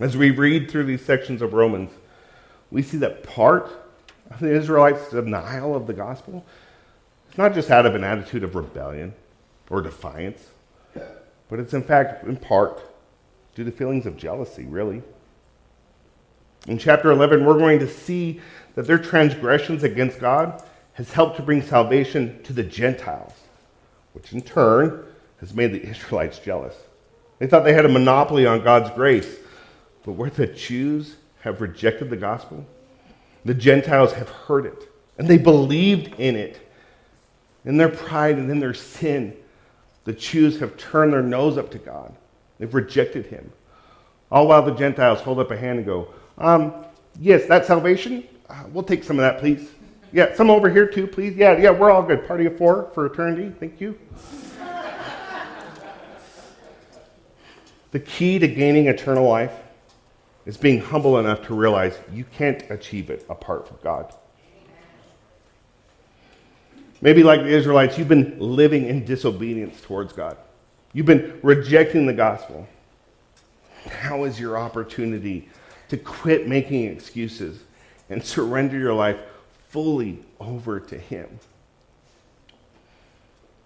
As 0.00 0.16
we 0.16 0.30
read 0.30 0.70
through 0.70 0.84
these 0.84 1.04
sections 1.04 1.42
of 1.42 1.52
Romans, 1.52 1.90
we 2.70 2.82
see 2.82 2.96
that 2.98 3.22
part 3.22 3.70
of 4.30 4.40
the 4.40 4.50
Israelites' 4.50 5.10
denial 5.10 5.76
of 5.76 5.86
the 5.86 5.92
gospel 5.92 6.44
is 7.30 7.36
not 7.36 7.52
just 7.52 7.70
out 7.70 7.84
of 7.84 7.94
an 7.94 8.02
attitude 8.02 8.42
of 8.42 8.54
rebellion 8.54 9.12
or 9.68 9.82
defiance, 9.82 10.48
but 11.48 11.60
it's 11.60 11.74
in 11.74 11.82
fact, 11.82 12.24
in 12.24 12.36
part, 12.36 12.80
due 13.54 13.64
to 13.64 13.70
feelings 13.70 14.06
of 14.06 14.16
jealousy, 14.16 14.64
really. 14.64 15.02
In 16.66 16.78
chapter 16.78 17.10
11, 17.10 17.44
we're 17.44 17.58
going 17.58 17.78
to 17.80 17.88
see 17.88 18.40
that 18.76 18.86
their 18.86 18.98
transgressions 18.98 19.82
against 19.82 20.18
God 20.18 20.62
has 20.94 21.12
helped 21.12 21.36
to 21.36 21.42
bring 21.42 21.60
salvation 21.60 22.42
to 22.44 22.54
the 22.54 22.62
Gentiles, 22.62 23.34
which 24.14 24.32
in 24.32 24.40
turn 24.40 25.04
has 25.40 25.52
made 25.52 25.72
the 25.72 25.82
Israelites 25.82 26.38
jealous. 26.38 26.74
They 27.38 27.46
thought 27.46 27.64
they 27.64 27.74
had 27.74 27.86
a 27.86 27.88
monopoly 27.88 28.46
on 28.46 28.62
God's 28.62 28.90
grace. 28.90 29.36
But 30.04 30.12
where 30.12 30.30
the 30.30 30.46
Jews 30.46 31.16
have 31.40 31.60
rejected 31.60 32.10
the 32.10 32.16
gospel, 32.16 32.66
the 33.44 33.54
Gentiles 33.54 34.12
have 34.12 34.28
heard 34.28 34.66
it, 34.66 34.88
and 35.18 35.28
they 35.28 35.38
believed 35.38 36.18
in 36.18 36.36
it. 36.36 36.66
In 37.64 37.76
their 37.76 37.90
pride 37.90 38.38
and 38.38 38.50
in 38.50 38.58
their 38.58 38.74
sin, 38.74 39.36
the 40.04 40.12
Jews 40.12 40.58
have 40.60 40.76
turned 40.76 41.12
their 41.12 41.22
nose 41.22 41.58
up 41.58 41.70
to 41.72 41.78
God. 41.78 42.14
They've 42.58 42.74
rejected 42.74 43.26
him. 43.26 43.52
All 44.30 44.48
while 44.48 44.62
the 44.62 44.74
Gentiles 44.74 45.20
hold 45.20 45.40
up 45.40 45.50
a 45.50 45.56
hand 45.56 45.78
and 45.78 45.86
go, 45.86 46.14
um, 46.38 46.72
Yes, 47.18 47.46
that 47.46 47.66
salvation, 47.66 48.24
uh, 48.48 48.64
we'll 48.72 48.84
take 48.84 49.04
some 49.04 49.18
of 49.18 49.22
that, 49.22 49.40
please. 49.40 49.70
Yeah, 50.12 50.34
some 50.34 50.48
over 50.48 50.70
here 50.70 50.86
too, 50.86 51.06
please. 51.06 51.36
Yeah, 51.36 51.58
yeah, 51.58 51.70
we're 51.70 51.90
all 51.90 52.02
good. 52.02 52.26
Party 52.26 52.46
of 52.46 52.56
four 52.56 52.90
for 52.94 53.06
eternity. 53.06 53.52
Thank 53.60 53.80
you. 53.80 53.98
the 57.90 58.00
key 58.00 58.38
to 58.38 58.48
gaining 58.48 58.86
eternal 58.86 59.28
life 59.28 59.52
is 60.46 60.56
being 60.56 60.80
humble 60.80 61.18
enough 61.18 61.46
to 61.46 61.54
realize 61.54 61.98
you 62.12 62.24
can't 62.24 62.62
achieve 62.70 63.10
it 63.10 63.24
apart 63.28 63.68
from 63.68 63.78
God. 63.82 64.14
Maybe, 67.02 67.22
like 67.22 67.40
the 67.40 67.48
Israelites, 67.48 67.96
you've 67.96 68.08
been 68.08 68.38
living 68.38 68.86
in 68.86 69.04
disobedience 69.04 69.80
towards 69.80 70.12
God. 70.12 70.36
You've 70.92 71.06
been 71.06 71.38
rejecting 71.42 72.06
the 72.06 72.12
gospel. 72.12 72.68
Now 74.02 74.24
is 74.24 74.38
your 74.38 74.58
opportunity 74.58 75.48
to 75.88 75.96
quit 75.96 76.46
making 76.46 76.84
excuses 76.84 77.62
and 78.10 78.22
surrender 78.22 78.78
your 78.78 78.92
life 78.92 79.18
fully 79.68 80.18
over 80.38 80.78
to 80.80 80.98
Him. 80.98 81.38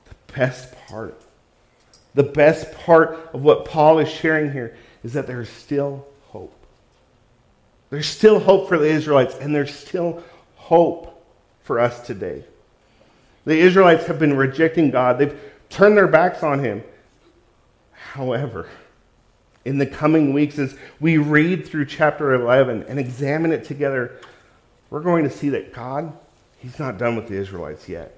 The 0.04 0.32
best 0.32 0.72
part, 0.86 1.20
the 2.14 2.22
best 2.22 2.72
part 2.72 3.30
of 3.32 3.42
what 3.42 3.64
Paul 3.64 3.98
is 3.98 4.08
sharing 4.08 4.52
here 4.52 4.76
is 5.02 5.12
that 5.14 5.26
there 5.26 5.40
is 5.40 5.48
still. 5.48 6.06
There's 7.90 8.06
still 8.06 8.40
hope 8.40 8.68
for 8.68 8.78
the 8.78 8.88
Israelites, 8.88 9.34
and 9.40 9.54
there's 9.54 9.74
still 9.74 10.22
hope 10.56 11.24
for 11.62 11.78
us 11.78 12.00
today. 12.06 12.44
The 13.44 13.58
Israelites 13.58 14.06
have 14.06 14.18
been 14.18 14.36
rejecting 14.36 14.90
God, 14.90 15.18
they've 15.18 15.38
turned 15.68 15.96
their 15.96 16.06
backs 16.06 16.42
on 16.42 16.60
Him. 16.60 16.82
However, 17.92 18.68
in 19.64 19.78
the 19.78 19.86
coming 19.86 20.32
weeks, 20.32 20.58
as 20.58 20.76
we 21.00 21.18
read 21.18 21.66
through 21.66 21.86
chapter 21.86 22.34
11 22.34 22.84
and 22.84 22.98
examine 22.98 23.52
it 23.52 23.64
together, 23.64 24.18
we're 24.90 25.00
going 25.00 25.24
to 25.24 25.30
see 25.30 25.48
that 25.50 25.72
God, 25.72 26.12
He's 26.58 26.78
not 26.78 26.98
done 26.98 27.16
with 27.16 27.28
the 27.28 27.34
Israelites 27.34 27.88
yet. 27.88 28.16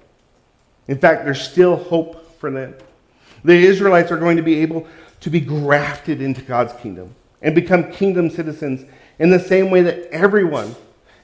In 0.87 0.97
fact, 0.97 1.25
there's 1.25 1.41
still 1.41 1.75
hope 1.75 2.39
for 2.39 2.51
them. 2.51 2.75
The 3.43 3.53
Israelites 3.53 4.11
are 4.11 4.17
going 4.17 4.37
to 4.37 4.43
be 4.43 4.61
able 4.61 4.87
to 5.21 5.29
be 5.29 5.39
grafted 5.39 6.21
into 6.21 6.41
God's 6.41 6.73
kingdom 6.73 7.13
and 7.41 7.55
become 7.55 7.91
kingdom 7.91 8.29
citizens 8.29 8.89
in 9.19 9.29
the 9.29 9.39
same 9.39 9.69
way 9.69 9.81
that 9.81 10.09
everyone 10.11 10.75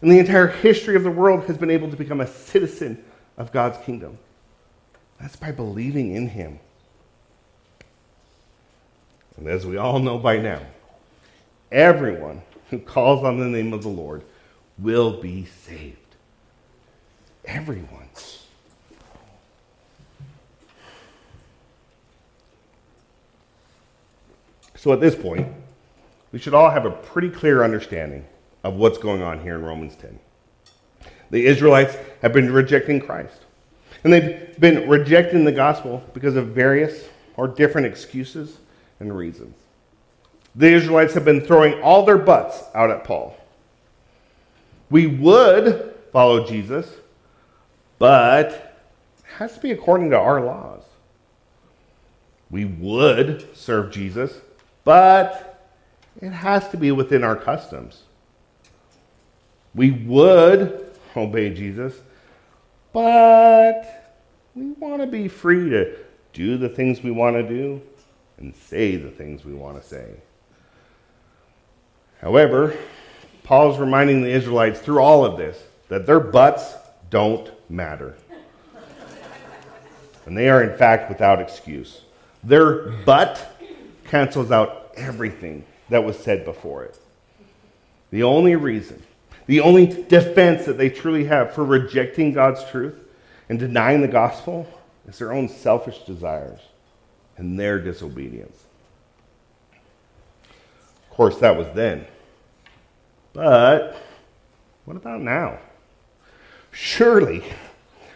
in 0.01 0.10
the 0.10 0.19
entire 0.19 0.47
history 0.47 0.95
of 0.95 1.03
the 1.03 1.12
world 1.12 1.45
has 1.45 1.58
been 1.58 1.69
able 1.69 1.89
to 1.89 1.95
become 1.95 2.21
a 2.21 2.27
citizen 2.27 3.03
of 3.38 3.51
God's 3.51 3.77
kingdom. 3.86 4.17
That's 5.19 5.36
by 5.36 5.51
believing 5.51 6.15
in 6.15 6.27
Him. 6.27 6.60
And 9.38 9.47
as 9.47 9.65
we 9.65 9.77
all 9.77 9.99
know 9.99 10.17
by 10.17 10.38
now, 10.38 10.62
everyone 11.71 12.41
who 12.69 12.79
calls 12.79 13.23
on 13.23 13.39
the 13.39 13.45
name 13.45 13.73
of 13.73 13.84
the 13.84 13.89
Lord 13.89 14.23
will 14.77 15.21
be 15.21 15.45
saved. 15.45 15.97
Everyone. 17.45 18.03
So 24.84 24.91
at 24.91 24.99
this 24.99 25.15
point, 25.15 25.47
we 26.34 26.39
should 26.39 26.56
all 26.56 26.72
have 26.72 26.86
a 26.86 26.91
pretty 26.91 27.30
clear 27.30 27.63
understanding 27.63 28.26
of 28.63 28.74
what's 28.74 28.98
going 28.98 29.22
on 29.22 29.39
here 29.39 29.56
in 29.56 29.63
Romans 29.63 29.96
10. 29.96 30.19
The 31.30 31.46
Israelites 31.46 31.96
have 32.24 32.34
been 32.34 32.52
rejecting 32.52 33.00
Christ. 33.00 33.39
And 34.04 34.12
they've 34.12 34.60
been 34.60 34.89
rejecting 34.89 35.46
the 35.46 35.52
gospel 35.52 36.04
because 36.13 36.36
of 36.36 36.48
various 36.48 37.08
or 37.38 37.48
different 37.48 37.86
excuses 37.86 38.58
and 39.00 39.15
reasons. 39.15 39.56
The 40.56 40.74
Israelites 40.74 41.13
have 41.13 41.24
been 41.24 41.41
throwing 41.41 41.80
all 41.82 42.04
their 42.04 42.17
buts 42.17 42.63
out 42.74 42.89
at 42.89 43.04
Paul. 43.04 43.38
We 44.89 45.06
would 45.06 45.93
follow 46.12 46.46
Jesus, 46.46 46.91
but 48.00 48.48
it 49.19 49.26
has 49.38 49.54
to 49.54 49.60
be 49.60 49.72
according 49.72 50.10
to 50.10 50.17
our 50.17 50.41
laws. 50.41 50.84
We 52.50 52.65
would 52.65 53.56
serve 53.56 53.91
Jesus, 53.91 54.39
but 54.84 55.52
it 56.21 56.32
has 56.32 56.69
to 56.69 56.78
be 56.78 56.91
within 56.91 57.23
our 57.23 57.36
customs. 57.36 58.04
We 59.76 59.91
would 59.91 60.91
obey 61.15 61.54
Jesus, 61.54 61.99
but 62.91 64.15
we 64.56 64.67
want 64.73 65.02
to 65.02 65.08
be 65.08 65.28
free 65.28 65.69
to 65.69 65.95
do 66.32 66.58
the 66.58 66.69
things 66.69 67.02
we 67.02 67.12
want 67.12 67.36
to 67.36 67.43
do 67.43 67.82
and 68.38 68.56
say 68.56 68.95
the 68.95 69.10
things 69.10 69.43
we 69.43 69.54
want 69.54 69.82
to 69.82 69.88
say. 69.88 70.13
However, 72.21 72.78
Paul's 73.43 73.80
reminding 73.80 74.21
the 74.21 74.30
Israelites 74.30 74.80
through 74.80 74.99
all 74.99 75.26
of 75.26 75.38
this 75.38 75.62
that 75.89 76.06
their 76.06 76.19
buts 76.19 76.76
don't 77.10 77.52
matter. 77.69 78.15
and 80.26 80.38
they 80.38 80.49
are, 80.49 80.63
in 80.63 80.78
fact, 80.78 81.10
without 81.10 81.41
excuse. 81.41 82.02
Their 82.43 82.89
but 83.06 83.60
cancels 84.06 84.52
out 84.52 84.91
everything 84.95 85.65
that 85.93 86.03
was 86.03 86.17
said 86.17 86.43
before 86.43 86.84
it. 86.84 86.97
The 88.10 88.23
only 88.23 88.56
reason, 88.56 89.03
the 89.45 89.60
only 89.60 89.86
defense 89.86 90.65
that 90.65 90.79
they 90.79 90.89
truly 90.89 91.25
have 91.25 91.53
for 91.53 91.63
rejecting 91.63 92.34
God's 92.34 92.67
truth 92.71 92.95
and 93.47 93.60
denying 93.60 94.01
the 94.01 94.08
gospel 94.08 94.67
is 95.08 95.19
their 95.19 95.32
own 95.32 95.47
selfish 95.47 95.99
desires 95.99 96.60
and 97.38 97.60
their 97.60 97.77
disobedience. 97.77 98.63
Of 101.12 101.15
course, 101.15 101.38
that 101.38 101.56
was 101.56 101.67
then. 101.75 102.08
But 103.34 103.95
what 104.86 104.97
about 104.97 105.21
now? 105.21 105.60
Surely, 106.71 107.43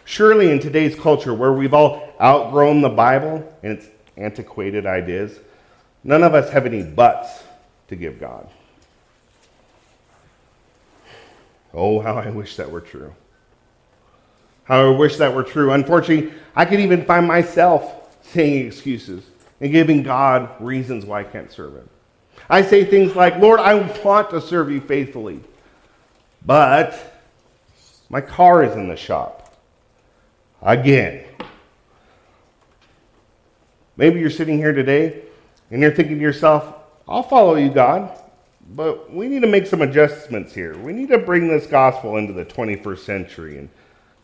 surely 0.03 0.49
in 0.49 0.59
today's 0.59 0.95
culture 0.95 1.35
where 1.35 1.53
we've 1.53 1.75
all 1.75 2.11
outgrown 2.19 2.81
the 2.81 2.89
Bible 2.89 3.47
and 3.61 3.73
its 3.73 3.85
antiquated 4.17 4.87
ideas, 4.87 5.37
none 6.03 6.23
of 6.23 6.33
us 6.33 6.49
have 6.49 6.65
any 6.65 6.81
buts 6.81 7.43
to 7.87 7.95
give 7.95 8.19
God. 8.19 8.49
Oh, 11.73 11.99
how 11.99 12.15
I 12.15 12.29
wish 12.29 12.55
that 12.55 12.69
were 12.69 12.81
true. 12.81 13.13
How 14.63 14.93
I 14.93 14.97
wish 14.97 15.17
that 15.17 15.33
were 15.33 15.43
true. 15.43 15.71
Unfortunately, 15.71 16.33
I 16.55 16.65
could 16.65 16.79
even 16.79 17.05
find 17.05 17.27
myself 17.27 18.19
saying 18.23 18.67
excuses 18.67 19.23
and 19.61 19.71
giving 19.71 20.03
God 20.03 20.49
reasons 20.59 21.05
why 21.05 21.21
I 21.21 21.23
can't 21.23 21.51
serve 21.51 21.75
Him. 21.75 21.89
I 22.49 22.61
say 22.61 22.85
things 22.85 23.15
like, 23.15 23.37
Lord, 23.37 23.59
I 23.59 23.75
want 24.03 24.29
to 24.31 24.41
serve 24.41 24.71
you 24.71 24.81
faithfully, 24.81 25.41
but 26.45 27.21
my 28.09 28.21
car 28.21 28.63
is 28.63 28.75
in 28.75 28.87
the 28.87 28.95
shop. 28.95 29.55
Again. 30.61 31.25
Maybe 33.95 34.19
you're 34.19 34.29
sitting 34.29 34.57
here 34.57 34.73
today 34.73 35.23
and 35.71 35.81
you're 35.81 35.91
thinking 35.91 36.17
to 36.17 36.21
yourself, 36.21 36.75
I'll 37.09 37.23
follow 37.23 37.55
you, 37.55 37.69
God, 37.69 38.11
but 38.71 39.13
we 39.13 39.29
need 39.29 39.41
to 39.41 39.47
make 39.47 39.65
some 39.65 39.81
adjustments 39.81 40.53
here. 40.53 40.77
We 40.77 40.91
need 40.91 41.07
to 41.09 41.17
bring 41.17 41.47
this 41.47 41.65
gospel 41.65 42.17
into 42.17 42.33
the 42.33 42.43
21st 42.43 42.99
century 42.99 43.57
and 43.57 43.69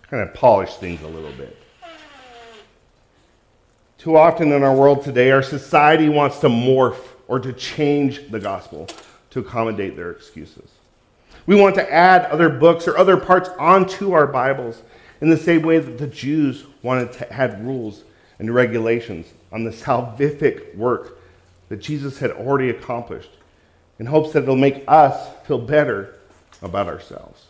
kind 0.01 0.21
of 0.21 0.33
polish 0.33 0.75
things 0.75 1.01
a 1.01 1.07
little 1.07 1.31
bit. 1.31 1.57
Too 3.97 4.17
often 4.17 4.51
in 4.51 4.63
our 4.63 4.75
world 4.75 5.01
today, 5.01 5.31
our 5.31 5.41
society 5.41 6.09
wants 6.09 6.39
to 6.39 6.49
morph 6.49 6.99
or 7.29 7.39
to 7.39 7.53
change 7.53 8.29
the 8.29 8.39
gospel 8.39 8.89
to 9.29 9.39
accommodate 9.39 9.95
their 9.95 10.11
excuses. 10.11 10.69
We 11.45 11.55
want 11.55 11.75
to 11.75 11.93
add 11.93 12.25
other 12.25 12.49
books 12.49 12.85
or 12.85 12.97
other 12.97 13.15
parts 13.15 13.49
onto 13.57 14.11
our 14.11 14.27
Bibles 14.27 14.81
in 15.21 15.29
the 15.29 15.37
same 15.37 15.61
way 15.61 15.79
that 15.79 15.97
the 15.97 16.07
Jews 16.07 16.65
wanted 16.81 17.13
to 17.13 17.31
add 17.31 17.65
rules 17.65 18.03
and 18.39 18.53
regulations 18.53 19.27
on 19.53 19.63
the 19.63 19.71
salvific 19.71 20.75
work 20.75 21.17
that 21.73 21.81
Jesus 21.81 22.19
had 22.19 22.29
already 22.29 22.69
accomplished 22.69 23.31
in 23.97 24.05
hopes 24.05 24.31
that 24.33 24.43
it'll 24.43 24.55
make 24.55 24.83
us 24.87 25.27
feel 25.47 25.57
better 25.57 26.19
about 26.61 26.85
ourselves. 26.85 27.45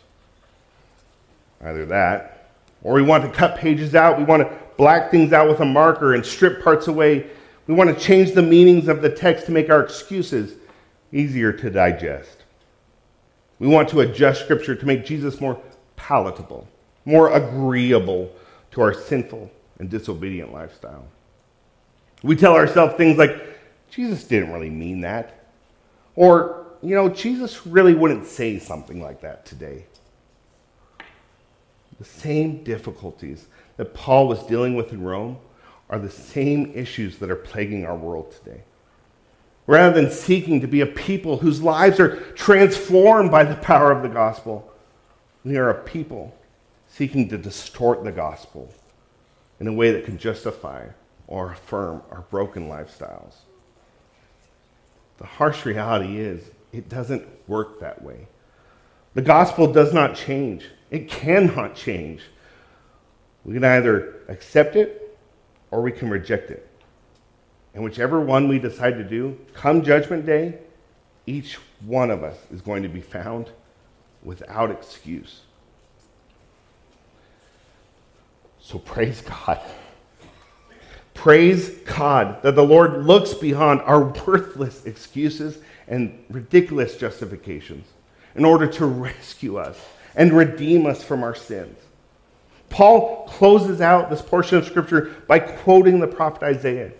Either 1.62 1.86
that, 1.88 2.48
or 2.84 2.94
we 2.94 3.02
want 3.02 3.26
to 3.26 3.30
cut 3.30 3.58
pages 3.58 3.96
out, 3.96 4.18
we 4.18 4.24
want 4.24 4.42
to 4.42 4.58
black 4.78 5.12
things 5.12 5.34
out 5.34 5.50
with 5.50 5.60
a 5.60 5.66
marker 5.66 6.14
and 6.14 6.26
strip 6.26 6.64
parts 6.64 6.88
away. 6.88 7.28
We 7.68 7.74
want 7.74 7.94
to 7.94 8.02
change 8.02 8.32
the 8.32 8.42
meanings 8.42 8.88
of 8.88 9.02
the 9.02 9.10
text 9.10 9.46
to 9.48 9.52
make 9.52 9.70
our 9.70 9.84
excuses 9.84 10.56
easier 11.12 11.52
to 11.52 11.70
digest. 11.70 12.46
We 13.60 13.68
want 13.68 13.90
to 13.90 14.00
adjust 14.00 14.46
Scripture 14.46 14.74
to 14.74 14.86
make 14.86 15.06
Jesus 15.06 15.42
more 15.42 15.62
palatable, 15.98 16.66
more 17.04 17.34
agreeable 17.34 18.32
to 18.72 18.82
our 18.84 18.94
sinful 18.94 19.52
and 19.80 19.90
disobedient 19.90 20.54
lifestyle. 20.54 21.04
We 22.24 22.38
tell 22.38 22.54
ourselves 22.54 22.96
things 22.96 23.18
like, 23.18 23.50
Jesus 23.94 24.24
didn't 24.24 24.52
really 24.52 24.72
mean 24.72 25.02
that. 25.02 25.46
Or, 26.16 26.66
you 26.82 26.96
know, 26.96 27.10
Jesus 27.10 27.68
really 27.68 27.94
wouldn't 27.94 28.26
say 28.26 28.58
something 28.58 29.02
like 29.02 29.22
that 29.22 29.46
today. 29.46 29.86
The 32.00 32.06
same 32.06 32.64
difficulties 32.64 33.48
that 33.78 33.94
Paul 33.94 34.28
was 34.28 34.44
dealing 34.46 34.76
with 34.76 34.92
in 34.94 35.04
Rome 35.04 35.38
are 35.90 36.00
the 36.00 36.10
same 36.10 36.72
issues 36.74 37.18
that 37.20 37.30
are 37.30 37.36
plaguing 37.36 37.86
our 37.86 37.96
world 37.96 38.32
today. 38.32 38.64
Rather 39.68 40.02
than 40.02 40.12
seeking 40.12 40.60
to 40.62 40.68
be 40.68 40.82
a 40.82 40.88
people 40.88 41.38
whose 41.38 41.62
lives 41.62 42.00
are 42.00 42.16
transformed 42.34 43.30
by 43.30 43.44
the 43.44 43.56
power 43.56 43.92
of 43.92 44.02
the 44.02 44.10
gospel, 44.10 44.72
we 45.46 45.56
are 45.56 45.70
a 45.70 45.84
people 45.84 46.36
seeking 46.88 47.30
to 47.30 47.38
distort 47.38 48.04
the 48.04 48.12
gospel 48.12 48.74
in 49.60 49.68
a 49.68 49.74
way 49.74 49.92
that 49.92 50.06
can 50.06 50.18
justify 50.18 50.88
or 51.28 51.52
affirm 51.52 52.02
our 52.12 52.22
broken 52.30 52.68
lifestyles. 52.68 53.36
The 55.18 55.26
harsh 55.26 55.66
reality 55.66 56.18
is, 56.18 56.44
it 56.72 56.90
doesn't 56.90 57.26
work 57.48 57.80
that 57.80 58.02
way. 58.02 58.28
The 59.14 59.22
gospel 59.22 59.72
does 59.72 59.94
not 59.94 60.16
change, 60.16 60.66
it 60.90 61.08
cannot 61.08 61.76
change. 61.76 62.22
We 63.46 63.54
can 63.54 63.64
either 63.64 64.22
accept 64.30 64.76
it 64.76 65.18
or 65.70 65.82
we 65.82 65.92
can 65.92 66.10
reject 66.10 66.50
it. 66.50 66.68
And 67.74 67.84
whichever 67.84 68.22
one 68.22 68.48
we 68.48 68.60
decide 68.60 68.98
to 68.98 69.04
do, 69.04 69.38
come 69.54 69.84
judgment 69.84 70.26
day, 70.26 70.60
each 71.26 71.56
one 71.82 72.12
of 72.12 72.24
us 72.24 72.38
is 72.52 72.62
going 72.62 72.84
to 72.84 72.90
be 72.90 73.02
found 73.02 73.50
without 74.24 74.72
excuse. 74.72 75.42
So 78.62 78.80
praise 78.80 79.22
God. 79.22 79.62
Praise 81.24 81.70
God 81.86 82.44
that 82.44 82.54
the 82.56 82.66
Lord 82.66 83.06
looks 83.06 83.34
beyond 83.34 83.80
our 83.84 84.04
worthless 84.04 84.84
excuses 84.84 85.58
and 85.88 86.22
ridiculous 86.30 86.98
justifications 86.98 87.88
in 88.36 88.44
order 88.44 88.68
to 88.68 88.86
rescue 88.86 89.56
us 89.56 89.80
and 90.18 90.34
redeem 90.34 90.86
us 90.86 91.02
from 91.02 91.24
our 91.24 91.34
sins. 91.34 91.78
Paul 92.68 93.26
closes 93.30 93.80
out 93.80 94.10
this 94.10 94.22
portion 94.22 94.58
of 94.58 94.66
Scripture 94.66 95.16
by 95.26 95.40
quoting 95.40 96.02
the 96.02 96.08
prophet 96.08 96.44
Isaiah. 96.44 96.92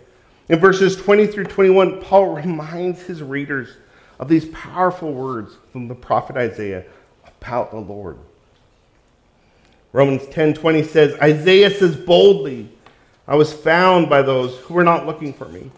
In 0.48 0.58
verses 0.58 0.96
20 0.96 1.26
through 1.26 1.44
21, 1.44 2.00
Paul 2.00 2.28
reminds 2.28 3.02
his 3.02 3.22
readers 3.22 3.76
of 4.18 4.28
these 4.28 4.46
powerful 4.46 5.12
words 5.12 5.58
from 5.70 5.86
the 5.86 5.94
prophet 5.94 6.38
Isaiah 6.38 6.86
about 7.42 7.72
the 7.72 7.76
Lord. 7.78 8.16
Romans 9.92 10.22
10:20 10.22 10.86
says, 10.86 11.14
Isaiah 11.20 11.70
says 11.70 11.94
boldly, 11.94 12.70
I 13.26 13.36
was 13.36 13.52
found 13.52 14.08
by 14.10 14.22
those 14.22 14.58
who 14.58 14.74
were 14.74 14.84
not 14.84 15.06
looking 15.06 15.32
for 15.32 15.48
me, 15.48 15.70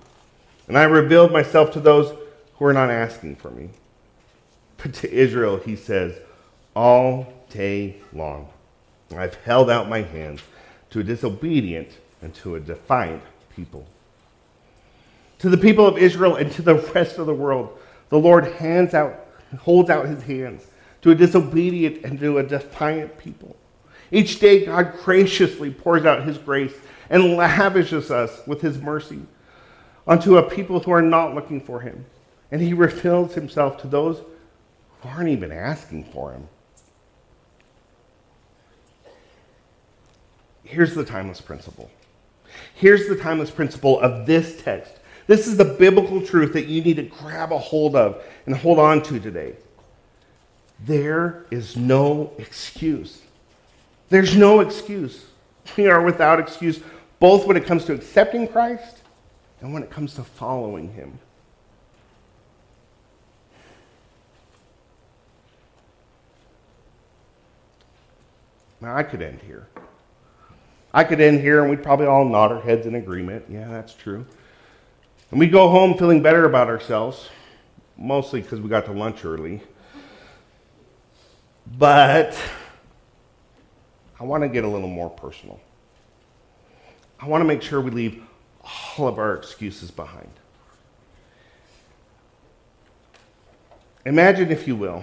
and 0.66 0.76
I 0.76 0.84
revealed 0.84 1.32
myself 1.32 1.72
to 1.72 1.80
those 1.80 2.10
who 2.10 2.64
were 2.64 2.72
not 2.72 2.90
asking 2.90 3.36
for 3.36 3.50
me. 3.50 3.70
But 4.78 4.94
to 4.94 5.12
Israel, 5.12 5.56
he 5.56 5.76
says, 5.76 6.18
all 6.74 7.32
day 7.50 7.96
long, 8.12 8.48
I've 9.16 9.36
held 9.36 9.70
out 9.70 9.88
my 9.88 10.02
hands 10.02 10.42
to 10.90 11.00
a 11.00 11.04
disobedient 11.04 11.90
and 12.20 12.34
to 12.36 12.56
a 12.56 12.60
defiant 12.60 13.22
people. 13.54 13.86
To 15.38 15.48
the 15.48 15.56
people 15.56 15.86
of 15.86 15.98
Israel 15.98 16.36
and 16.36 16.50
to 16.52 16.62
the 16.62 16.74
rest 16.74 17.18
of 17.18 17.26
the 17.26 17.34
world, 17.34 17.78
the 18.08 18.18
Lord 18.18 18.46
hands 18.54 18.94
out, 18.94 19.26
holds 19.60 19.90
out 19.90 20.06
his 20.06 20.22
hands 20.22 20.66
to 21.02 21.10
a 21.10 21.14
disobedient 21.14 22.04
and 22.04 22.18
to 22.18 22.38
a 22.38 22.42
defiant 22.42 23.18
people. 23.18 23.54
Each 24.10 24.38
day, 24.38 24.66
God 24.66 24.94
graciously 25.02 25.70
pours 25.70 26.04
out 26.04 26.24
his 26.24 26.38
grace 26.38 26.74
and 27.10 27.36
lavishes 27.36 28.10
us 28.10 28.40
with 28.46 28.60
his 28.60 28.78
mercy 28.78 29.20
unto 30.06 30.36
a 30.36 30.48
people 30.48 30.80
who 30.80 30.90
are 30.90 31.02
not 31.02 31.34
looking 31.34 31.60
for 31.60 31.80
him. 31.80 32.04
And 32.50 32.60
he 32.60 32.72
reveals 32.72 33.34
himself 33.34 33.80
to 33.82 33.88
those 33.88 34.22
who 35.00 35.08
aren't 35.08 35.28
even 35.28 35.50
asking 35.50 36.04
for 36.12 36.32
him. 36.32 36.48
Here's 40.64 40.94
the 40.94 41.04
timeless 41.04 41.40
principle. 41.40 41.90
Here's 42.74 43.08
the 43.08 43.16
timeless 43.16 43.50
principle 43.50 44.00
of 44.00 44.26
this 44.26 44.62
text. 44.62 44.92
This 45.26 45.46
is 45.46 45.56
the 45.56 45.64
biblical 45.64 46.24
truth 46.24 46.52
that 46.52 46.66
you 46.66 46.82
need 46.82 46.96
to 46.96 47.02
grab 47.02 47.52
a 47.52 47.58
hold 47.58 47.96
of 47.96 48.22
and 48.46 48.54
hold 48.54 48.78
on 48.78 49.02
to 49.04 49.18
today. 49.18 49.56
There 50.84 51.46
is 51.50 51.76
no 51.76 52.32
excuse. 52.38 53.22
There's 54.08 54.36
no 54.36 54.60
excuse. 54.60 55.24
We 55.76 55.88
are 55.88 56.02
without 56.02 56.38
excuse 56.38 56.80
both 57.18 57.46
when 57.46 57.56
it 57.56 57.64
comes 57.64 57.84
to 57.86 57.94
accepting 57.94 58.46
Christ 58.46 59.02
and 59.60 59.72
when 59.72 59.82
it 59.82 59.90
comes 59.90 60.14
to 60.14 60.24
following 60.24 60.92
him. 60.92 61.18
Now, 68.80 68.94
I 68.94 69.02
could 69.02 69.22
end 69.22 69.40
here. 69.40 69.66
I 70.92 71.04
could 71.04 71.20
end 71.20 71.40
here 71.40 71.62
and 71.62 71.70
we'd 71.70 71.82
probably 71.82 72.06
all 72.06 72.24
nod 72.24 72.52
our 72.52 72.60
heads 72.60 72.86
in 72.86 72.94
agreement. 72.94 73.44
Yeah, 73.48 73.68
that's 73.68 73.94
true. 73.94 74.24
And 75.30 75.40
we'd 75.40 75.52
go 75.52 75.68
home 75.68 75.98
feeling 75.98 76.22
better 76.22 76.44
about 76.44 76.68
ourselves, 76.68 77.28
mostly 77.96 78.40
because 78.40 78.60
we 78.60 78.68
got 78.68 78.84
to 78.86 78.92
lunch 78.92 79.24
early. 79.24 79.62
But 81.78 82.38
I 84.20 84.24
want 84.24 84.44
to 84.44 84.48
get 84.48 84.64
a 84.64 84.68
little 84.68 84.88
more 84.88 85.10
personal. 85.10 85.60
I 87.20 87.26
want 87.26 87.40
to 87.40 87.46
make 87.46 87.62
sure 87.62 87.80
we 87.80 87.90
leave 87.90 88.22
all 88.98 89.08
of 89.08 89.18
our 89.18 89.34
excuses 89.34 89.90
behind. 89.90 90.30
Imagine, 94.04 94.52
if 94.52 94.68
you 94.68 94.76
will, 94.76 95.02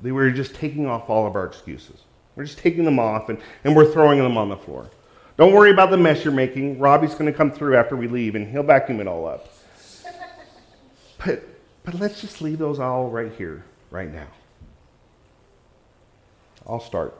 that 0.00 0.12
we're 0.12 0.30
just 0.30 0.54
taking 0.54 0.86
off 0.86 1.08
all 1.08 1.26
of 1.26 1.36
our 1.36 1.46
excuses. 1.46 2.02
We're 2.34 2.44
just 2.44 2.58
taking 2.58 2.84
them 2.84 2.98
off 2.98 3.28
and, 3.28 3.38
and 3.64 3.76
we're 3.76 3.90
throwing 3.92 4.18
them 4.18 4.36
on 4.36 4.48
the 4.48 4.56
floor. 4.56 4.88
Don't 5.36 5.52
worry 5.52 5.70
about 5.70 5.90
the 5.90 5.96
mess 5.96 6.24
you're 6.24 6.34
making. 6.34 6.78
Robbie's 6.78 7.14
going 7.14 7.26
to 7.26 7.32
come 7.32 7.52
through 7.52 7.76
after 7.76 7.96
we 7.96 8.08
leave 8.08 8.34
and 8.34 8.48
he'll 8.48 8.62
vacuum 8.62 9.00
it 9.00 9.06
all 9.06 9.26
up. 9.26 9.48
But, 11.24 11.42
but 11.82 11.94
let's 11.94 12.20
just 12.20 12.40
leave 12.40 12.58
those 12.58 12.78
all 12.78 13.10
right 13.10 13.32
here, 13.32 13.64
right 13.90 14.08
now. 14.08 14.28
I'll 16.64 16.78
start. 16.78 17.12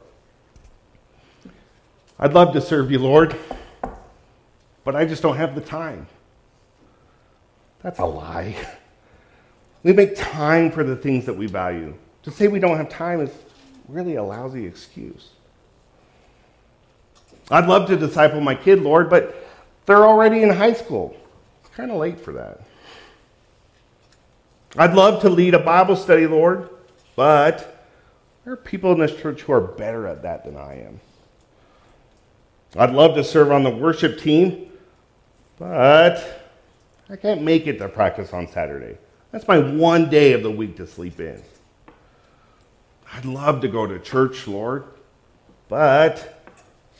I'd 2.17 2.33
love 2.33 2.53
to 2.53 2.61
serve 2.61 2.93
you, 2.93 3.01
Lord 3.01 3.37
but 4.89 4.97
I 4.97 5.05
just 5.05 5.23
don't 5.23 5.37
have 5.37 5.55
the 5.55 5.61
time. 5.61 6.07
That's 7.83 7.99
a 7.99 8.07
lie. 8.07 8.57
We 9.83 9.93
make 9.93 10.17
time 10.17 10.73
for 10.73 10.83
the 10.83 10.97
things 10.97 11.27
that 11.27 11.35
we 11.35 11.47
value. 11.47 11.95
To 12.23 12.31
say 12.31 12.49
we 12.49 12.59
don't 12.59 12.79
have 12.79 12.89
time 12.89 13.21
is 13.21 13.31
really 13.87 14.17
a 14.17 14.23
lousy 14.23 14.65
excuse. 14.67 15.29
I'd 17.51 17.67
love 17.67 17.87
to 17.89 17.97
disciple 17.97 18.41
my 18.41 18.55
kid, 18.55 18.81
Lord, 18.81 19.11
but 19.11 19.37
they're 19.85 20.07
already 20.07 20.43
in 20.43 20.49
high 20.49 20.73
school. 20.73 21.15
It's 21.61 21.75
kind 21.75 21.91
of 21.91 21.99
late 21.99 22.19
for 22.19 22.33
that. 22.33 22.63
I'd 24.79 24.95
love 24.95 25.21
to 25.21 25.29
lead 25.29 25.53
a 25.53 25.61
Bible 25.61 25.97
study, 25.97 26.27
Lord, 26.27 26.71
but 27.15 27.87
there 28.45 28.55
are 28.55 28.57
people 28.57 28.93
in 28.93 28.99
this 28.99 29.15
church 29.15 29.43
who 29.43 29.53
are 29.53 29.61
better 29.61 30.07
at 30.07 30.23
that 30.23 30.47
than 30.47 30.57
I 30.57 30.81
am. 30.81 31.01
I'd 32.77 32.93
love 32.93 33.15
to 33.17 33.25
serve 33.25 33.53
on 33.53 33.63
the 33.63 33.71
worship 33.71 34.19
team, 34.19 34.68
but 35.59 36.45
I 37.11 37.17
can't 37.17 37.43
make 37.43 37.67
it 37.67 37.79
to 37.79 37.89
practice 37.89 38.33
on 38.33 38.47
Saturday. 38.49 38.99
That's 39.33 39.47
my 39.49 39.59
one 39.59 40.09
day 40.09 40.33
of 40.33 40.43
the 40.43 40.51
week 40.51 40.77
to 40.77 40.87
sleep 40.87 41.21
in. 41.21 41.43
I'd 43.13 43.25
love 43.25 43.61
to 43.63 43.69
go 43.69 43.87
to 43.87 43.99
church, 43.99 44.47
Lord, 44.47 44.85
but 45.69 46.45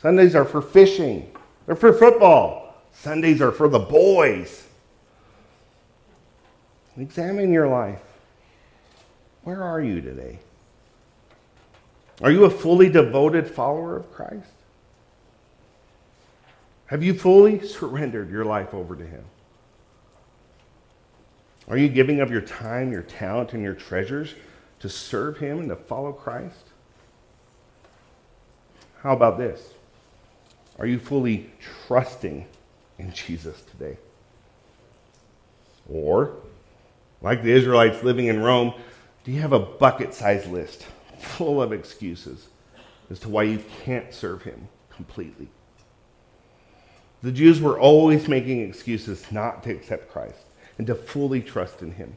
Sundays 0.01 0.35
are 0.35 0.45
for 0.45 0.61
fishing, 0.61 1.31
they're 1.65 1.75
for 1.75 1.93
football. 1.93 2.65
Sundays 2.91 3.41
are 3.41 3.51
for 3.51 3.69
the 3.69 3.79
boys. 3.79 4.65
Examine 6.97 7.53
your 7.53 7.67
life. 7.67 8.01
Where 9.43 9.63
are 9.63 9.79
you 9.79 10.01
today? 10.01 10.39
Are 12.21 12.31
you 12.31 12.43
a 12.43 12.49
fully 12.49 12.89
devoted 12.89 13.49
follower 13.49 13.95
of 13.95 14.11
Christ? 14.11 14.51
Have 16.89 17.03
you 17.03 17.13
fully 17.13 17.61
surrendered 17.67 18.31
your 18.31 18.45
life 18.45 18.73
over 18.73 18.95
to 18.95 19.05
Him? 19.05 19.23
Are 21.67 21.77
you 21.77 21.87
giving 21.87 22.19
of 22.19 22.31
your 22.31 22.41
time, 22.41 22.91
your 22.91 23.03
talent, 23.03 23.53
and 23.53 23.61
your 23.61 23.75
treasures 23.75 24.33
to 24.79 24.89
serve 24.89 25.37
Him 25.37 25.59
and 25.59 25.69
to 25.69 25.75
follow 25.75 26.11
Christ? 26.11 26.63
How 29.03 29.13
about 29.13 29.37
this? 29.37 29.71
Are 30.79 30.87
you 30.87 30.97
fully 30.97 31.51
trusting 31.85 32.47
in 32.97 33.13
Jesus 33.13 33.61
today? 33.69 33.99
Or, 35.87 36.37
like 37.21 37.43
the 37.43 37.51
Israelites 37.51 38.03
living 38.03 38.25
in 38.25 38.41
Rome, 38.41 38.73
do 39.23 39.31
you 39.31 39.41
have 39.41 39.53
a 39.53 39.59
bucket 39.59 40.15
sized 40.15 40.49
list 40.49 40.87
full 41.19 41.61
of 41.61 41.71
excuses 41.71 42.47
as 43.11 43.19
to 43.19 43.29
why 43.29 43.43
you 43.43 43.63
can't 43.83 44.11
serve 44.11 44.41
Him 44.41 44.67
completely? 44.89 45.49
The 47.21 47.31
Jews 47.31 47.59
were 47.59 47.79
always 47.79 48.27
making 48.27 48.61
excuses 48.61 49.29
not 49.31 49.63
to 49.63 49.71
accept 49.71 50.11
Christ 50.11 50.39
and 50.77 50.87
to 50.87 50.95
fully 50.95 51.41
trust 51.41 51.81
in 51.81 51.91
him. 51.91 52.15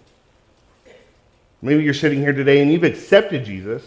Maybe 1.60 1.82
you're 1.82 1.94
sitting 1.94 2.20
here 2.20 2.32
today 2.32 2.60
and 2.60 2.72
you've 2.72 2.84
accepted 2.84 3.44
Jesus, 3.44 3.82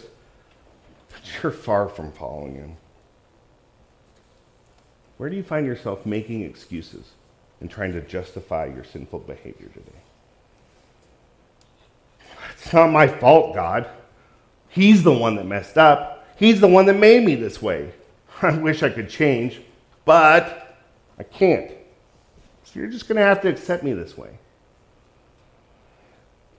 but 1.10 1.20
you're 1.42 1.52
far 1.52 1.88
from 1.88 2.12
following 2.12 2.54
him. 2.54 2.76
Where 5.16 5.30
do 5.30 5.36
you 5.36 5.42
find 5.42 5.66
yourself 5.66 6.04
making 6.04 6.42
excuses 6.42 7.12
and 7.60 7.70
trying 7.70 7.92
to 7.92 8.02
justify 8.02 8.66
your 8.66 8.84
sinful 8.84 9.20
behavior 9.20 9.68
today? 9.68 10.00
It's 12.52 12.72
not 12.72 12.90
my 12.90 13.06
fault, 13.06 13.54
God. 13.54 13.88
He's 14.68 15.02
the 15.02 15.12
one 15.12 15.36
that 15.36 15.46
messed 15.46 15.78
up. 15.78 16.26
He's 16.36 16.60
the 16.60 16.68
one 16.68 16.84
that 16.86 16.94
made 16.94 17.24
me 17.24 17.34
this 17.34 17.62
way. 17.62 17.92
I 18.42 18.58
wish 18.58 18.82
I 18.82 18.90
could 18.90 19.08
change, 19.08 19.62
but 20.04 20.65
I 21.18 21.22
can't. 21.22 21.70
So 22.64 22.80
you're 22.80 22.88
just 22.88 23.08
going 23.08 23.16
to 23.16 23.22
have 23.22 23.40
to 23.42 23.48
accept 23.48 23.82
me 23.82 23.92
this 23.92 24.16
way. 24.18 24.38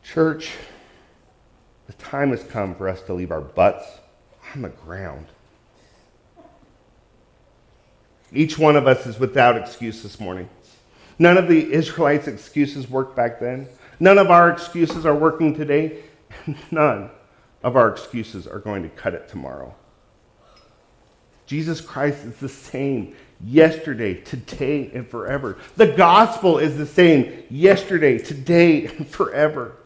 Church, 0.03 0.51
the 1.85 1.93
time 1.93 2.29
has 2.29 2.43
come 2.43 2.75
for 2.75 2.87
us 2.87 3.01
to 3.03 3.13
leave 3.13 3.31
our 3.31 3.41
buts 3.41 3.85
on 4.55 4.61
the 4.61 4.69
ground. 4.69 5.25
Each 8.33 8.57
one 8.57 8.75
of 8.75 8.87
us 8.87 9.05
is 9.05 9.19
without 9.19 9.57
excuse 9.57 10.03
this 10.03 10.19
morning. 10.19 10.49
None 11.19 11.37
of 11.37 11.47
the 11.47 11.71
Israelites' 11.71 12.27
excuses 12.27 12.89
worked 12.89 13.15
back 13.15 13.39
then. 13.39 13.67
None 13.99 14.17
of 14.17 14.29
our 14.29 14.49
excuses 14.49 15.05
are 15.05 15.15
working 15.15 15.55
today. 15.55 16.03
None 16.71 17.09
of 17.63 17.75
our 17.75 17.89
excuses 17.89 18.47
are 18.47 18.59
going 18.59 18.83
to 18.83 18.89
cut 18.89 19.13
it 19.13 19.27
tomorrow. 19.27 19.73
Jesus 21.45 21.81
Christ 21.81 22.25
is 22.25 22.37
the 22.37 22.49
same 22.49 23.15
yesterday, 23.43 24.15
today, 24.15 24.89
and 24.93 25.07
forever. 25.07 25.57
The 25.75 25.87
gospel 25.87 26.57
is 26.57 26.77
the 26.77 26.85
same 26.85 27.43
yesterday, 27.49 28.17
today, 28.17 28.85
and 28.97 29.07
forever. 29.07 29.77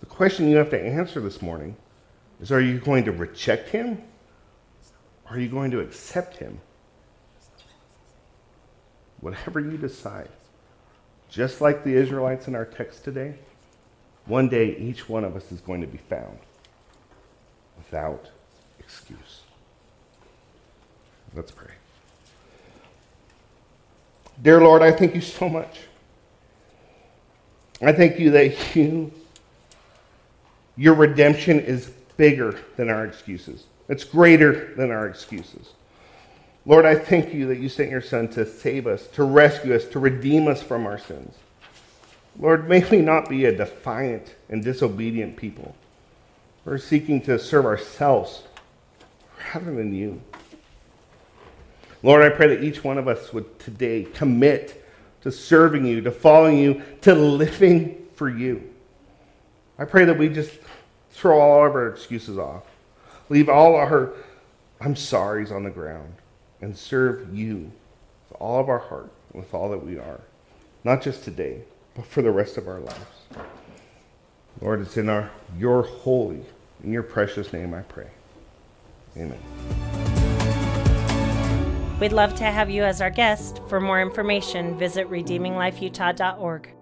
The 0.00 0.06
question 0.06 0.48
you 0.48 0.56
have 0.56 0.70
to 0.70 0.80
answer 0.80 1.20
this 1.20 1.42
morning 1.42 1.76
is 2.40 2.52
are 2.52 2.60
you 2.60 2.78
going 2.78 3.04
to 3.04 3.12
reject 3.12 3.70
him? 3.70 4.02
Or 5.26 5.36
are 5.36 5.38
you 5.38 5.48
going 5.48 5.70
to 5.72 5.80
accept 5.80 6.36
him? 6.36 6.60
Whatever 9.20 9.60
you 9.60 9.76
decide, 9.76 10.28
just 11.28 11.60
like 11.60 11.84
the 11.84 11.94
Israelites 11.94 12.48
in 12.48 12.54
our 12.54 12.64
text 12.64 13.04
today, 13.04 13.34
one 14.26 14.48
day 14.48 14.76
each 14.76 15.08
one 15.08 15.24
of 15.24 15.36
us 15.36 15.50
is 15.50 15.60
going 15.60 15.80
to 15.80 15.86
be 15.86 15.98
found 15.98 16.38
without 17.76 18.28
excuse. 18.78 19.40
Let's 21.34 21.50
pray. 21.50 21.77
Dear 24.42 24.60
Lord, 24.60 24.82
I 24.82 24.92
thank 24.92 25.14
you 25.14 25.20
so 25.20 25.48
much. 25.48 25.80
I 27.80 27.92
thank 27.92 28.18
you 28.18 28.30
that 28.30 28.76
you, 28.76 29.12
your 30.76 30.94
redemption 30.94 31.60
is 31.60 31.90
bigger 32.16 32.58
than 32.76 32.88
our 32.88 33.04
excuses. 33.04 33.64
It's 33.88 34.04
greater 34.04 34.74
than 34.74 34.90
our 34.90 35.08
excuses. 35.08 35.72
Lord, 36.66 36.84
I 36.84 36.96
thank 36.96 37.32
you 37.32 37.46
that 37.46 37.58
you 37.58 37.68
sent 37.68 37.90
your 37.90 38.02
Son 38.02 38.28
to 38.28 38.44
save 38.44 38.86
us, 38.86 39.06
to 39.08 39.24
rescue 39.24 39.74
us, 39.74 39.86
to 39.86 39.98
redeem 39.98 40.48
us 40.48 40.62
from 40.62 40.86
our 40.86 40.98
sins. 40.98 41.34
Lord, 42.38 42.68
may 42.68 42.88
we 42.88 43.00
not 43.00 43.28
be 43.28 43.46
a 43.46 43.56
defiant 43.56 44.34
and 44.48 44.62
disobedient 44.62 45.36
people. 45.36 45.74
We're 46.64 46.78
seeking 46.78 47.22
to 47.22 47.38
serve 47.38 47.64
ourselves 47.64 48.42
rather 49.54 49.74
than 49.74 49.94
you. 49.94 50.20
Lord, 52.02 52.22
I 52.22 52.34
pray 52.34 52.48
that 52.48 52.62
each 52.62 52.84
one 52.84 52.98
of 52.98 53.08
us 53.08 53.32
would 53.32 53.58
today 53.58 54.06
commit 54.14 54.84
to 55.22 55.32
serving 55.32 55.84
you, 55.84 56.00
to 56.02 56.12
following 56.12 56.58
you, 56.58 56.82
to 57.02 57.14
living 57.14 58.06
for 58.14 58.28
you. 58.28 58.72
I 59.78 59.84
pray 59.84 60.04
that 60.04 60.16
we 60.16 60.28
just 60.28 60.52
throw 61.10 61.40
all 61.40 61.66
of 61.66 61.74
our 61.74 61.88
excuses 61.88 62.38
off, 62.38 62.64
leave 63.28 63.48
all 63.48 63.74
our 63.74 64.12
I'm 64.80 64.94
sorry's 64.94 65.50
on 65.50 65.64
the 65.64 65.70
ground, 65.70 66.14
and 66.60 66.76
serve 66.76 67.36
you 67.36 67.72
with 68.28 68.40
all 68.40 68.60
of 68.60 68.68
our 68.68 68.78
heart, 68.78 69.10
with 69.32 69.52
all 69.52 69.68
that 69.70 69.84
we 69.84 69.98
are, 69.98 70.20
not 70.84 71.02
just 71.02 71.24
today, 71.24 71.62
but 71.94 72.06
for 72.06 72.22
the 72.22 72.30
rest 72.30 72.56
of 72.56 72.68
our 72.68 72.78
lives. 72.78 73.00
Lord, 74.60 74.80
it's 74.80 74.96
in 74.96 75.08
our 75.08 75.30
your 75.56 75.82
holy, 75.82 76.44
in 76.84 76.92
your 76.92 77.02
precious 77.02 77.52
name 77.52 77.74
I 77.74 77.82
pray. 77.82 78.08
Amen. 79.16 80.17
We'd 82.00 82.12
love 82.12 82.36
to 82.36 82.44
have 82.44 82.70
you 82.70 82.84
as 82.84 83.00
our 83.00 83.10
guest. 83.10 83.60
For 83.66 83.80
more 83.80 84.00
information, 84.00 84.78
visit 84.78 85.10
redeeminglifeutah.org. 85.10 86.77